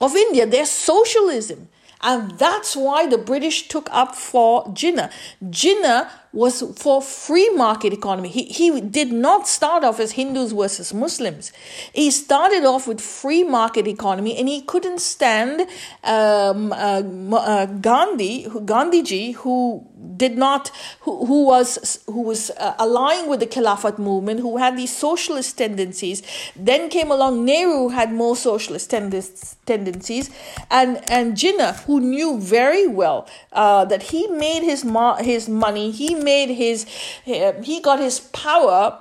of 0.00 0.16
India. 0.16 0.46
Their 0.46 0.64
socialism. 0.64 1.68
And 2.00 2.32
that's 2.38 2.74
why 2.74 3.06
the 3.06 3.18
British 3.18 3.68
took 3.68 3.88
up 3.90 4.14
for 4.14 4.64
Jinnah. 4.66 5.10
Jinnah 5.44 6.08
was 6.34 6.62
for 6.76 7.00
free 7.00 7.48
market 7.50 7.92
economy. 7.92 8.28
He, 8.28 8.44
he 8.44 8.80
did 8.80 9.12
not 9.12 9.46
start 9.46 9.84
off 9.84 10.00
as 10.00 10.12
Hindus 10.12 10.52
versus 10.52 10.92
Muslims. 10.92 11.52
He 11.92 12.10
started 12.10 12.64
off 12.64 12.88
with 12.88 13.00
free 13.00 13.44
market 13.44 13.86
economy 13.86 14.36
and 14.36 14.48
he 14.48 14.60
couldn't 14.62 15.00
stand 15.00 15.60
um, 16.02 16.72
uh, 16.72 17.02
uh, 17.06 17.66
Gandhi, 17.66 18.46
Gandhiji, 18.46 19.34
who 19.36 19.86
did 20.16 20.36
not, 20.36 20.70
who, 21.00 21.24
who 21.26 21.44
was, 21.44 22.00
who 22.06 22.22
was 22.22 22.50
uh, 22.50 22.74
aligning 22.78 23.28
with 23.28 23.40
the 23.40 23.46
Khilafat 23.46 23.98
movement, 23.98 24.40
who 24.40 24.56
had 24.58 24.76
these 24.76 24.94
socialist 24.94 25.56
tendencies. 25.56 26.22
Then 26.56 26.88
came 26.88 27.10
along 27.10 27.44
Nehru, 27.44 27.72
who 27.72 27.88
had 27.90 28.12
more 28.12 28.36
socialist 28.36 28.90
tendencies, 28.90 30.30
and, 30.70 31.10
and 31.10 31.36
Jinnah, 31.36 31.84
who 31.84 32.00
knew 32.00 32.40
very 32.40 32.86
well 32.86 33.28
uh, 33.52 33.84
that 33.86 34.04
he 34.04 34.26
made 34.28 34.62
his, 34.62 34.84
his 35.20 35.48
money, 35.48 35.90
he 35.90 36.14
made 36.24 36.48
his, 36.48 36.86
he 37.24 37.80
got 37.80 38.00
his 38.00 38.20
power 38.20 38.98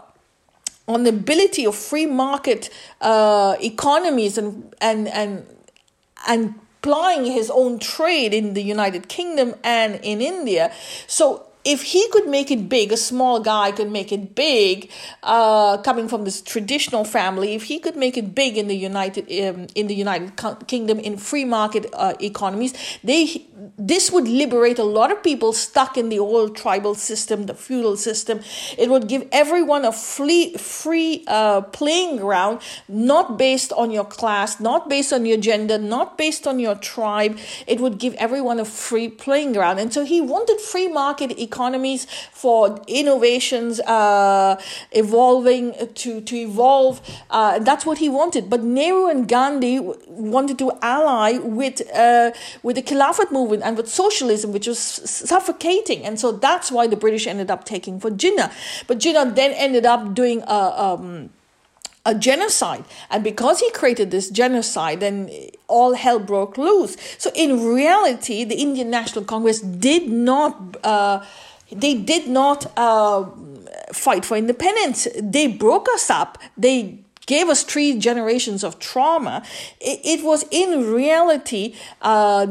on 0.87 1.03
the 1.03 1.09
ability 1.09 1.65
of 1.65 1.75
free 1.75 2.05
market 2.05 2.69
uh, 3.01 3.55
economies 3.61 4.37
and 4.37 4.75
and 4.81 5.07
and 5.07 5.45
and 6.27 6.55
plying 6.81 7.25
his 7.25 7.49
own 7.49 7.79
trade 7.79 8.33
in 8.33 8.53
the 8.53 8.61
United 8.61 9.07
Kingdom 9.07 9.55
and 9.63 9.95
in 10.03 10.21
India. 10.21 10.71
So 11.07 11.47
if 11.63 11.81
he 11.83 12.07
could 12.09 12.27
make 12.27 12.51
it 12.51 12.67
big, 12.67 12.91
a 12.91 12.97
small 12.97 13.39
guy 13.39 13.71
could 13.71 13.91
make 13.91 14.11
it 14.11 14.35
big, 14.35 14.91
uh, 15.23 15.77
coming 15.77 16.07
from 16.09 16.25
this 16.25 16.41
traditional 16.41 17.05
family. 17.05 17.55
If 17.55 17.63
he 17.63 17.79
could 17.79 17.95
make 17.95 18.17
it 18.17 18.35
big 18.35 18.57
in 18.57 18.67
the 18.67 18.75
United 18.75 19.23
um, 19.31 19.67
in 19.75 19.87
the 19.87 19.95
United 19.95 20.33
Kingdom 20.67 20.99
in 20.99 21.17
free 21.17 21.45
market 21.45 21.89
uh, 21.93 22.13
economies, 22.19 22.73
they 23.03 23.45
this 23.77 24.11
would 24.11 24.27
liberate 24.27 24.77
a 24.77 24.83
lot 24.83 25.11
of 25.11 25.23
people 25.23 25.53
stuck 25.53 25.97
in 25.97 26.09
the 26.09 26.19
old 26.19 26.55
tribal 26.55 26.95
system, 26.95 27.45
the 27.45 27.53
feudal 27.53 27.95
system. 27.95 28.41
It 28.77 28.89
would 28.89 29.07
give 29.07 29.27
everyone 29.31 29.85
a 29.85 29.91
free 29.91 30.55
free 30.55 31.23
uh, 31.27 31.61
playing 31.61 32.17
ground, 32.17 32.59
not 32.89 33.37
based 33.37 33.71
on 33.73 33.91
your 33.91 34.05
class, 34.05 34.59
not 34.59 34.89
based 34.89 35.13
on 35.13 35.25
your 35.25 35.37
gender, 35.37 35.77
not 35.77 36.17
based 36.17 36.45
on 36.45 36.59
your 36.59 36.75
tribe. 36.75 37.37
It 37.67 37.79
would 37.79 37.99
give 37.99 38.15
everyone 38.15 38.59
a 38.59 38.65
free 38.65 39.07
playing 39.07 39.53
ground, 39.53 39.79
and 39.79 39.93
so 39.93 40.03
he 40.03 40.19
wanted 40.19 40.59
free 40.59 40.89
market 40.89 41.31
economies, 41.53 42.01
for 42.43 42.59
innovations 42.87 43.79
uh, 43.81 44.59
evolving 44.91 45.63
to, 46.01 46.21
to 46.29 46.35
evolve. 46.35 47.01
Uh, 47.29 47.59
that's 47.59 47.85
what 47.85 47.97
he 48.03 48.09
wanted. 48.09 48.49
But 48.49 48.61
Nehru 48.63 49.05
and 49.13 49.27
Gandhi 49.27 49.79
wanted 49.79 50.57
to 50.63 50.67
ally 50.81 51.37
with, 51.37 51.77
uh, 51.93 52.31
with 52.63 52.75
the 52.75 52.85
Khilafat 52.89 53.31
movement 53.31 53.61
and 53.63 53.77
with 53.77 53.89
socialism, 54.03 54.51
which 54.51 54.67
was 54.67 54.79
suffocating. 54.79 56.03
And 56.07 56.19
so 56.19 56.31
that's 56.31 56.71
why 56.71 56.87
the 56.87 56.99
British 57.05 57.27
ended 57.27 57.49
up 57.51 57.63
taking 57.65 57.99
for 57.99 58.09
Jinnah. 58.09 58.51
But 58.87 58.99
Jinnah 58.99 59.35
then 59.35 59.51
ended 59.51 59.85
up 59.85 60.13
doing 60.13 60.41
a. 60.47 60.59
Um, 60.85 61.29
a 62.05 62.13
genocide. 62.13 62.83
And 63.09 63.23
because 63.23 63.59
he 63.59 63.71
created 63.71 64.11
this 64.11 64.29
genocide, 64.29 64.99
then 64.99 65.29
all 65.67 65.93
hell 65.93 66.19
broke 66.19 66.57
loose. 66.57 66.97
So 67.17 67.31
in 67.35 67.65
reality, 67.65 68.43
the 68.43 68.55
Indian 68.55 68.89
National 68.89 69.23
Congress 69.25 69.61
did 69.61 70.09
not. 70.09 70.77
Uh, 70.83 71.25
they 71.71 71.95
did 71.95 72.27
not 72.27 72.71
uh, 72.77 73.25
fight 73.91 74.25
for 74.25 74.37
independence. 74.37 75.07
They 75.19 75.47
broke 75.47 75.87
us 75.89 76.09
up. 76.09 76.37
They 76.55 77.02
gave 77.25 77.49
us 77.49 77.63
three 77.63 77.97
generations 77.97 78.63
of 78.63 78.79
trauma. 78.79 79.43
It, 79.79 79.99
it 80.03 80.23
was 80.23 80.45
in 80.51 80.91
reality 80.93 81.75
uh, 82.01 82.47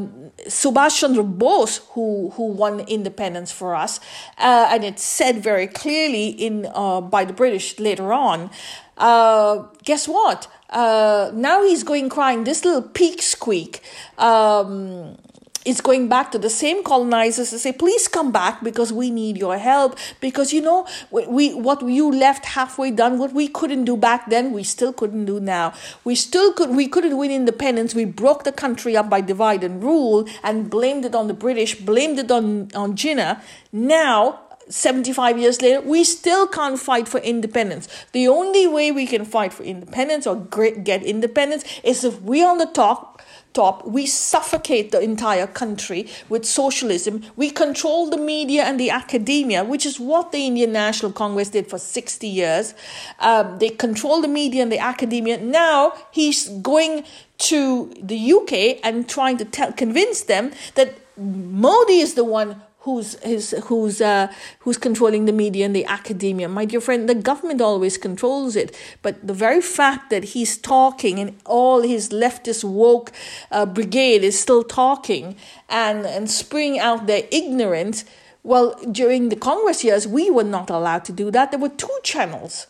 Subhash 0.47 0.99
Chandra 1.01 1.25
Bose 1.25 1.81
who, 1.93 2.31
who 2.37 2.47
won 2.47 2.81
independence 2.81 3.53
for 3.53 3.75
us, 3.75 4.01
uh, 4.39 4.69
and 4.71 4.85
it's 4.85 5.03
said 5.03 5.43
very 5.43 5.67
clearly 5.67 6.29
in 6.29 6.67
uh, 6.75 7.01
by 7.01 7.25
the 7.25 7.33
British 7.33 7.79
later 7.79 8.13
on. 8.13 8.51
Uh, 8.97 9.65
guess 9.85 10.07
what? 10.07 10.49
Uh, 10.71 11.31
now 11.35 11.63
he's 11.63 11.83
going 11.83 12.09
crying. 12.09 12.45
This 12.45 12.65
little 12.65 12.83
peak 12.83 13.21
squeak. 13.21 13.83
Um, 14.19 15.17
is 15.65 15.81
going 15.81 16.09
back 16.09 16.31
to 16.33 16.39
the 16.39 16.51
same 16.51 16.83
colonizers 16.83 17.51
to 17.51 17.59
say, 17.59 17.73
please 17.73 18.09
come 18.09 18.33
back 18.33 18.63
because 18.63 18.93
we 18.93 19.11
need 19.11 19.37
your 19.37 19.59
help. 19.59 19.99
Because 20.21 20.53
you 20.53 20.61
know, 20.61 20.87
we 21.11 21.55
what 21.55 21.83
you 21.83 22.11
left 22.11 22.45
halfway 22.47 22.91
done, 22.91 23.19
what 23.19 23.33
we 23.33 23.49
couldn't 23.49 23.85
do 23.85 23.97
back 23.97 24.29
then, 24.29 24.53
we 24.53 24.63
still 24.63 24.93
couldn't 24.93 25.25
do 25.25 25.41
now. 25.41 25.73
We 26.05 26.15
still 26.15 26.53
could 26.53 26.71
we 26.71 26.89
couldn't 26.89 27.17
win 27.17 27.31
independence. 27.31 27.95
We 27.95 28.05
broke 28.05 28.45
the 28.45 28.53
country 28.53 28.97
up 28.97 29.09
by 29.09 29.21
divide 29.21 29.65
and 29.65 29.83
rule 29.83 30.27
and 30.43 30.71
blamed 30.71 31.05
it 31.05 31.15
on 31.15 31.29
the 31.29 31.35
British, 31.35 31.75
blamed 31.77 32.19
it 32.19 32.31
on, 32.31 32.71
on 32.75 32.97
Jinnah. 32.97 33.41
Now 33.73 34.41
75 34.69 35.39
years 35.39 35.61
later, 35.61 35.81
we 35.81 36.05
still 36.05 36.47
can't 36.47 36.79
fight 36.79 37.09
for 37.09 37.19
independence. 37.19 37.89
The 38.13 38.29
only 38.29 38.67
way 38.67 38.91
we 38.91 39.07
can 39.07 39.25
fight 39.25 39.53
for 39.53 39.63
independence 39.63 40.27
or 40.27 40.37
get 40.37 41.03
independence 41.03 41.65
is 41.83 42.05
if 42.05 42.21
we 42.23 42.45
on 42.45 42.59
the 42.59 42.67
top 42.67 43.23
top, 43.53 43.87
we 43.87 44.07
suffocate 44.07 44.93
the 44.93 45.01
entire 45.01 45.47
country 45.47 46.09
with 46.29 46.45
socialism. 46.45 47.23
We 47.37 47.51
control 47.51 48.11
the 48.11 48.17
media 48.17 48.65
and 48.65 48.79
the 48.79 48.91
academia, 48.91 49.65
which 49.65 49.87
is 49.87 50.01
what 50.01 50.33
the 50.33 50.47
Indian 50.47 50.73
National 50.73 51.13
Congress 51.13 51.51
did 51.51 51.69
for 51.69 51.79
60 51.79 52.27
years. 52.27 52.75
Um, 53.21 53.59
they 53.59 53.69
control 53.69 54.21
the 54.21 54.29
media 54.29 54.63
and 54.63 54.73
the 54.73 54.79
academia. 54.79 55.39
Now 55.39 55.93
he's 56.11 56.49
going 56.49 57.05
to 57.39 57.93
the 58.01 58.33
UK 58.33 58.81
and 58.85 59.09
trying 59.09 59.37
to 59.39 59.45
tell, 59.45 59.73
convince 59.73 60.23
them 60.23 60.53
that 60.75 60.95
Modi 61.17 61.99
is 61.99 62.15
the 62.15 62.25
one 62.25 62.63
who's 62.83 63.15
his, 63.23 63.55
who's 63.65 64.01
uh, 64.01 64.33
who's 64.61 64.77
controlling 64.77 65.25
the 65.25 65.33
media 65.33 65.65
and 65.65 65.75
the 65.75 65.85
academia. 65.85 66.49
My 66.49 66.65
dear 66.65 66.81
friend, 66.81 67.09
the 67.09 67.15
government 67.15 67.61
always 67.61 67.97
controls 67.97 68.57
it, 68.57 68.77
but 69.03 69.25
the 69.27 69.35
very 69.35 69.61
fact 69.61 70.11
that 70.11 70.25
he's 70.35 70.59
talking 70.59 71.19
and 71.19 71.39
all 71.45 71.83
his 71.83 72.11
leftist 72.11 72.65
woke 72.65 73.13
uh, 73.51 73.67
brigade 73.67 74.25
is 74.25 74.39
still 74.39 74.63
talking 74.63 75.37
and 75.69 76.07
and 76.07 76.31
spring 76.31 76.79
out 76.79 77.07
their 77.07 77.25
ignorance. 77.31 78.05
Well, 78.45 78.75
during 78.91 79.29
the 79.29 79.37
Congress 79.37 79.85
years, 79.85 80.09
we 80.09 80.29
were 80.29 80.43
not 80.43 80.69
allowed 80.69 81.05
to 81.05 81.13
do 81.13 81.31
that. 81.31 81.53
There 81.53 81.61
were 81.61 81.69
two 81.69 81.99
channels, 82.03 82.67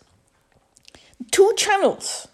two 1.31 1.53
channels 1.57 2.29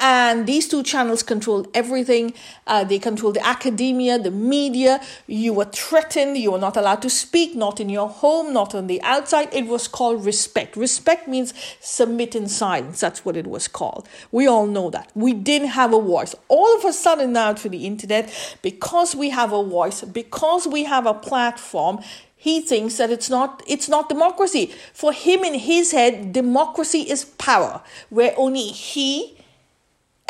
and 0.00 0.46
these 0.46 0.66
two 0.66 0.82
channels 0.82 1.22
control 1.22 1.66
everything. 1.74 2.32
Uh, 2.66 2.84
they 2.84 2.98
control 2.98 3.32
the 3.32 3.46
academia, 3.46 4.18
the 4.18 4.30
media. 4.30 5.00
You 5.26 5.52
were 5.52 5.66
threatened. 5.66 6.38
You 6.38 6.52
were 6.52 6.58
not 6.58 6.76
allowed 6.76 7.02
to 7.02 7.10
speak, 7.10 7.54
not 7.54 7.78
in 7.80 7.90
your 7.90 8.08
home, 8.08 8.54
not 8.54 8.74
on 8.74 8.86
the 8.86 9.00
outside. 9.02 9.52
It 9.52 9.66
was 9.66 9.86
called 9.86 10.24
respect. 10.24 10.74
Respect 10.74 11.28
means 11.28 11.52
submit 11.80 12.34
in 12.34 12.48
silence. 12.48 13.00
That's 13.00 13.24
what 13.24 13.36
it 13.36 13.46
was 13.46 13.68
called. 13.68 14.08
We 14.32 14.46
all 14.46 14.66
know 14.66 14.88
that. 14.88 15.10
We 15.14 15.34
didn't 15.34 15.68
have 15.68 15.92
a 15.92 16.00
voice. 16.00 16.34
All 16.48 16.78
of 16.78 16.84
a 16.86 16.94
sudden 16.94 17.34
now 17.34 17.52
through 17.52 17.72
the 17.72 17.86
internet, 17.86 18.58
because 18.62 19.14
we 19.14 19.28
have 19.30 19.52
a 19.52 19.62
voice, 19.62 20.02
because 20.02 20.66
we 20.66 20.84
have 20.84 21.04
a 21.04 21.14
platform, 21.14 22.00
he 22.36 22.62
thinks 22.62 22.96
that 22.96 23.10
it's 23.10 23.28
not 23.28 23.62
it's 23.66 23.86
not 23.86 24.08
democracy 24.08 24.72
for 24.94 25.12
him 25.12 25.44
in 25.44 25.52
his 25.52 25.92
head 25.92 26.32
democracy 26.32 27.00
is 27.00 27.26
power 27.26 27.82
where 28.08 28.32
only 28.38 28.68
he 28.68 29.36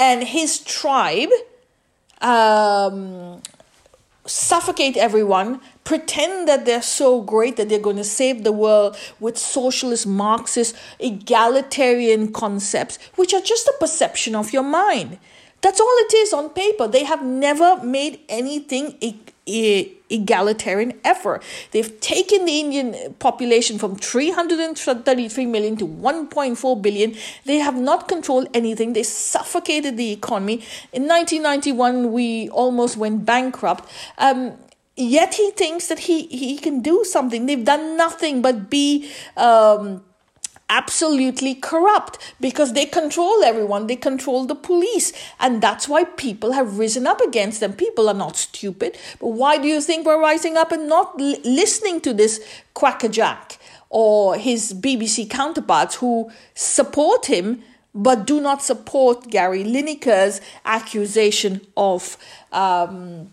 and 0.00 0.24
his 0.24 0.58
tribe 0.60 1.28
um, 2.22 3.42
suffocate 4.24 4.96
everyone, 4.96 5.60
pretend 5.84 6.48
that 6.48 6.64
they're 6.64 6.82
so 6.82 7.20
great 7.20 7.56
that 7.58 7.68
they're 7.68 7.78
going 7.78 7.96
to 7.96 8.04
save 8.04 8.42
the 8.42 8.52
world 8.52 8.96
with 9.20 9.36
socialist, 9.36 10.06
Marxist, 10.06 10.74
egalitarian 10.98 12.32
concepts, 12.32 12.98
which 13.16 13.34
are 13.34 13.42
just 13.42 13.68
a 13.68 13.74
perception 13.78 14.34
of 14.34 14.52
your 14.52 14.62
mind. 14.62 15.18
That's 15.60 15.80
all 15.80 15.96
it 15.98 16.14
is 16.14 16.32
on 16.32 16.48
paper. 16.50 16.88
They 16.88 17.04
have 17.04 17.22
never 17.22 17.82
made 17.84 18.20
anything 18.30 18.96
egalitarian 19.46 20.98
effort. 21.05 21.42
They've 21.72 22.00
taken 22.00 22.44
the 22.44 22.61
Indian 22.61 23.14
population 23.18 23.79
from 23.79 23.96
333 23.96 25.46
million 25.46 25.76
to 25.76 25.87
1.4 25.87 26.83
billion. 26.83 27.16
They 27.44 27.59
have 27.59 27.76
not 27.76 28.09
controlled 28.09 28.48
anything. 28.55 28.92
They 28.92 29.03
suffocated 29.03 29.96
the 29.96 30.12
economy. 30.12 30.64
In 30.92 31.07
1991, 31.09 32.12
we 32.12 32.48
almost 32.50 32.96
went 32.96 33.24
bankrupt. 33.24 33.88
Um, 34.18 34.55
yet 34.96 35.35
he 35.35 35.50
thinks 35.53 35.88
that 35.88 36.00
he, 36.00 36.26
he 36.26 36.59
can 36.59 36.81
do 36.81 37.05
something. 37.05 37.46
They've 37.46 37.64
done 37.64 37.96
nothing 37.96 38.42
but 38.42 38.70
be. 38.70 39.11
Um, 39.37 40.03
absolutely 40.70 41.54
corrupt 41.54 42.16
because 42.40 42.72
they 42.72 42.87
control 42.87 43.42
everyone. 43.44 43.88
They 43.88 43.96
control 43.96 44.46
the 44.46 44.54
police. 44.54 45.12
And 45.38 45.61
that's 45.61 45.88
why 45.88 46.04
people 46.04 46.52
have 46.52 46.78
risen 46.78 47.06
up 47.06 47.20
against 47.20 47.61
them. 47.61 47.74
People 47.74 48.09
are 48.09 48.14
not 48.14 48.37
stupid. 48.37 48.96
But 49.20 49.28
why 49.28 49.59
do 49.59 49.68
you 49.68 49.83
think 49.83 50.06
we're 50.06 50.20
rising 50.20 50.56
up 50.56 50.72
and 50.72 50.88
not 50.88 51.20
l- 51.20 51.37
listening 51.44 52.00
to 52.02 52.14
this 52.14 52.40
quackerjack 52.72 53.59
or 53.90 54.37
his 54.37 54.72
BBC 54.72 55.28
counterparts 55.28 55.96
who 55.96 56.30
support 56.54 57.26
him? 57.26 57.62
But 57.92 58.24
do 58.24 58.40
not 58.40 58.62
support 58.62 59.28
Gary 59.28 59.64
Lineker's 59.64 60.40
accusation 60.64 61.61
of 61.76 62.16
um, 62.52 63.33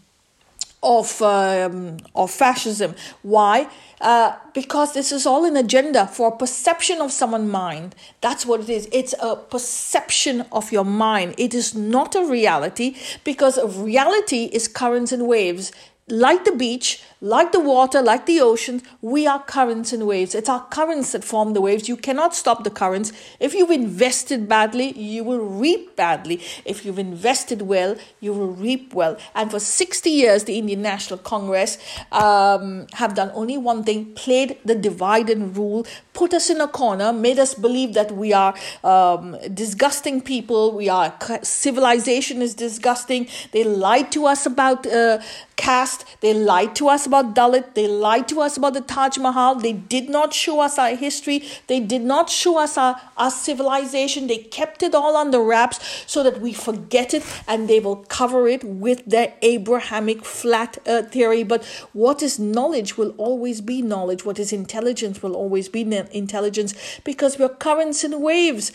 of 0.84 1.22
um, 1.22 1.98
of 2.16 2.32
fascism. 2.32 2.96
Why? 3.24 3.68
Uh, 4.00 4.36
because 4.54 4.94
this 4.94 5.12
is 5.12 5.26
all 5.26 5.44
an 5.44 5.58
agenda 5.58 6.06
for 6.08 6.32
perception 6.32 7.02
of 7.02 7.12
someone's 7.12 7.52
mind. 7.52 7.96
That's 8.22 8.46
what 8.46 8.62
it 8.62 8.70
is. 8.70 8.88
It's 8.92 9.16
a 9.22 9.36
perception 9.36 10.46
of 10.52 10.72
your 10.72 10.86
mind. 10.86 11.34
It 11.38 11.54
is 11.56 11.74
not 11.74 12.16
a 12.16 12.24
reality 12.24 12.96
because 13.24 13.58
reality 13.76 14.46
is 14.54 14.68
currents 14.68 15.12
and 15.12 15.28
waves 15.28 15.72
like 16.10 16.46
the 16.46 16.54
beach, 16.54 17.04
like 17.21 17.51
the 17.51 17.60
water, 17.60 18.01
like 18.01 18.25
the 18.25 18.39
ocean, 18.41 18.82
we 19.01 19.25
are 19.25 19.41
currents 19.41 19.91
and 19.93 20.06
waves. 20.06 20.36
It's 20.36 20.49
our 20.49 20.65
currents 20.65 21.13
that 21.13 21.23
form 21.23 21.53
the 21.53 21.62
waves. 21.62 21.89
You 21.89 21.97
cannot 21.97 22.36
stop 22.36 22.63
the 22.63 22.69
currents. 22.69 23.12
If 23.39 23.53
you've 23.53 23.71
invested 23.71 24.47
badly, 24.47 24.97
you 24.97 25.23
will 25.23 25.45
reap 25.45 25.95
badly. 25.95 26.41
If 26.65 26.86
you've 26.86 26.99
invested 26.99 27.63
well, 27.63 27.95
you 28.19 28.34
will 28.34 28.51
reap 28.51 28.93
well. 28.93 29.17
And 29.34 29.49
for 29.49 29.60
60 29.60 30.10
years, 30.10 30.43
the 30.43 30.58
Indian 30.58 30.82
National 30.82 31.17
Congress 31.17 31.77
um, 32.12 32.88
have 32.93 33.15
done 33.15 33.32
only 33.34 33.58
one 33.58 33.84
thing 33.84 34.13
played 34.13 34.58
the 34.63 34.75
divide 34.75 35.30
and 35.30 35.56
rule, 35.58 35.88
put 36.13 36.34
us 36.34 36.49
in 36.49 36.62
a 36.62 36.67
corner, 36.67 37.12
made 37.12 37.39
us 37.39 37.53
believe 37.53 37.93
that 37.93 38.12
we 38.12 38.34
are 38.34 38.53
um, 38.84 39.38
disgusting 39.53 40.21
people, 40.21 40.71
we 40.71 40.89
are 40.89 41.13
civilization 41.41 42.41
is 42.41 42.53
disgusting. 42.53 43.27
They 43.51 43.63
lied 43.63 44.12
to 44.12 44.27
us 44.27 44.45
about 44.45 44.86
uh, 44.86 45.19
caste, 45.56 46.06
they 46.21 46.34
lied 46.34 46.75
to 46.75 46.89
us 46.89 47.07
about 47.08 47.34
Dalit, 47.34 47.74
they 47.74 47.88
lied 47.88 48.28
to 48.28 48.41
us 48.41 48.58
about 48.58 48.76
the 48.76 48.82
Taj 48.82 49.17
Mahal, 49.17 49.56
they 49.56 49.74
did 49.74 50.10
not 50.10 50.32
show 50.34 50.60
us 50.60 50.78
our 50.78 50.96
history, 50.96 51.43
they 51.65 51.80
did 51.80 52.04
not 52.04 52.30
show 52.30 52.60
us 52.60 52.78
our, 52.78 53.02
our 53.17 53.32
civilization, 53.32 54.28
they 54.28 54.38
kept 54.38 54.84
it 54.84 54.93
all 54.93 55.17
under 55.17 55.41
wraps 55.41 56.04
so 56.06 56.22
that 56.22 56.39
we 56.39 56.54
forget 56.54 57.15
it 57.15 57.24
and 57.48 57.67
they 57.67 57.80
will 57.80 57.98
cover 58.10 58.48
it 58.48 58.63
with 58.63 59.04
their 59.06 59.34
Abrahamic 59.41 60.24
flat 60.24 60.78
earth 60.86 61.12
theory. 61.12 61.43
But 61.43 61.65
what 61.93 62.22
is 62.22 62.38
knowledge 62.38 62.98
will 62.98 63.15
always 63.17 63.62
be 63.62 63.82
knowledge, 63.82 64.24
what 64.24 64.38
is 64.38 64.54
intelligence 64.54 65.24
will 65.24 65.36
always 65.36 65.70
be 65.70 65.82
intelligence 65.82 66.76
because 67.04 67.39
we're 67.39 67.50
currents 67.50 68.04
and 68.04 68.22
waves 68.22 68.72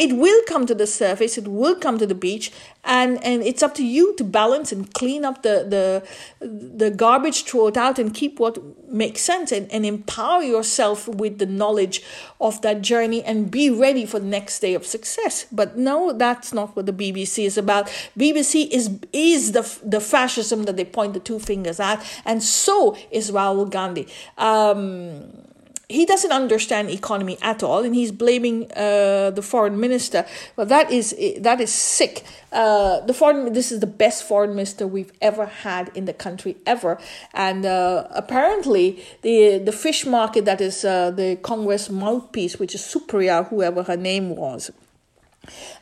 it 0.00 0.16
will 0.16 0.42
come 0.48 0.64
to 0.66 0.74
the 0.74 0.86
surface 0.86 1.36
it 1.36 1.46
will 1.46 1.76
come 1.76 1.98
to 1.98 2.06
the 2.06 2.14
beach 2.14 2.50
and 2.84 3.22
and 3.22 3.42
it's 3.42 3.62
up 3.62 3.74
to 3.74 3.84
you 3.84 4.14
to 4.16 4.24
balance 4.24 4.72
and 4.72 4.92
clean 4.94 5.24
up 5.24 5.42
the 5.42 5.56
the 5.68 6.02
the 6.40 6.90
garbage 6.90 7.44
throw 7.44 7.66
it 7.66 7.76
out 7.76 7.98
and 7.98 8.14
keep 8.14 8.40
what 8.40 8.58
makes 8.88 9.20
sense 9.20 9.52
and, 9.52 9.70
and 9.70 9.84
empower 9.84 10.42
yourself 10.42 11.06
with 11.06 11.38
the 11.38 11.46
knowledge 11.46 12.02
of 12.40 12.60
that 12.62 12.80
journey 12.80 13.22
and 13.22 13.50
be 13.50 13.68
ready 13.68 14.06
for 14.06 14.18
the 14.18 14.26
next 14.26 14.60
day 14.60 14.74
of 14.74 14.86
success. 14.86 15.46
But 15.52 15.76
no 15.76 16.12
that's 16.12 16.52
not 16.54 16.74
what 16.74 16.86
the 16.86 16.92
bbc 16.92 17.44
is 17.44 17.58
about. 17.58 17.86
Bbc 18.18 18.68
is 18.70 18.98
is 19.12 19.52
the 19.52 19.64
the 19.84 20.00
fascism 20.00 20.64
that 20.64 20.76
they 20.76 20.84
point 20.86 21.12
the 21.12 21.20
two 21.20 21.38
fingers 21.38 21.78
at 21.78 22.02
and 22.24 22.42
so 22.42 22.96
is 23.10 23.30
rahul 23.30 23.68
gandhi. 23.68 24.08
Um, 24.38 25.49
he 25.90 26.06
doesn't 26.06 26.32
understand 26.32 26.90
economy 26.90 27.36
at 27.42 27.62
all, 27.62 27.84
and 27.84 27.94
he's 27.94 28.12
blaming 28.12 28.70
uh, 28.76 29.30
the 29.34 29.42
foreign 29.42 29.78
minister. 29.80 30.24
Well, 30.56 30.66
that 30.66 30.90
is 30.90 31.14
that 31.40 31.60
is 31.60 31.72
sick. 31.72 32.24
Uh, 32.52 33.00
the 33.00 33.14
foreign 33.14 33.52
this 33.52 33.72
is 33.72 33.80
the 33.80 33.92
best 34.04 34.24
foreign 34.24 34.54
minister 34.54 34.86
we've 34.86 35.12
ever 35.20 35.46
had 35.46 35.90
in 35.94 36.04
the 36.04 36.12
country 36.12 36.56
ever, 36.64 36.98
and 37.34 37.66
uh, 37.66 38.06
apparently 38.10 39.02
the 39.22 39.58
the 39.58 39.72
fish 39.72 40.06
market 40.06 40.44
that 40.44 40.60
is 40.60 40.84
uh, 40.84 41.10
the 41.10 41.36
Congress 41.42 41.90
mouthpiece, 41.90 42.58
which 42.60 42.74
is 42.74 42.82
Supriya, 42.82 43.48
whoever 43.48 43.82
her 43.82 43.96
name 43.96 44.36
was 44.36 44.70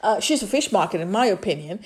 Uh, 0.02 0.20
she's 0.20 0.42
a 0.42 0.46
fish 0.46 0.70
market, 0.72 1.00
in 1.00 1.10
my 1.10 1.26
opinion. 1.26 1.80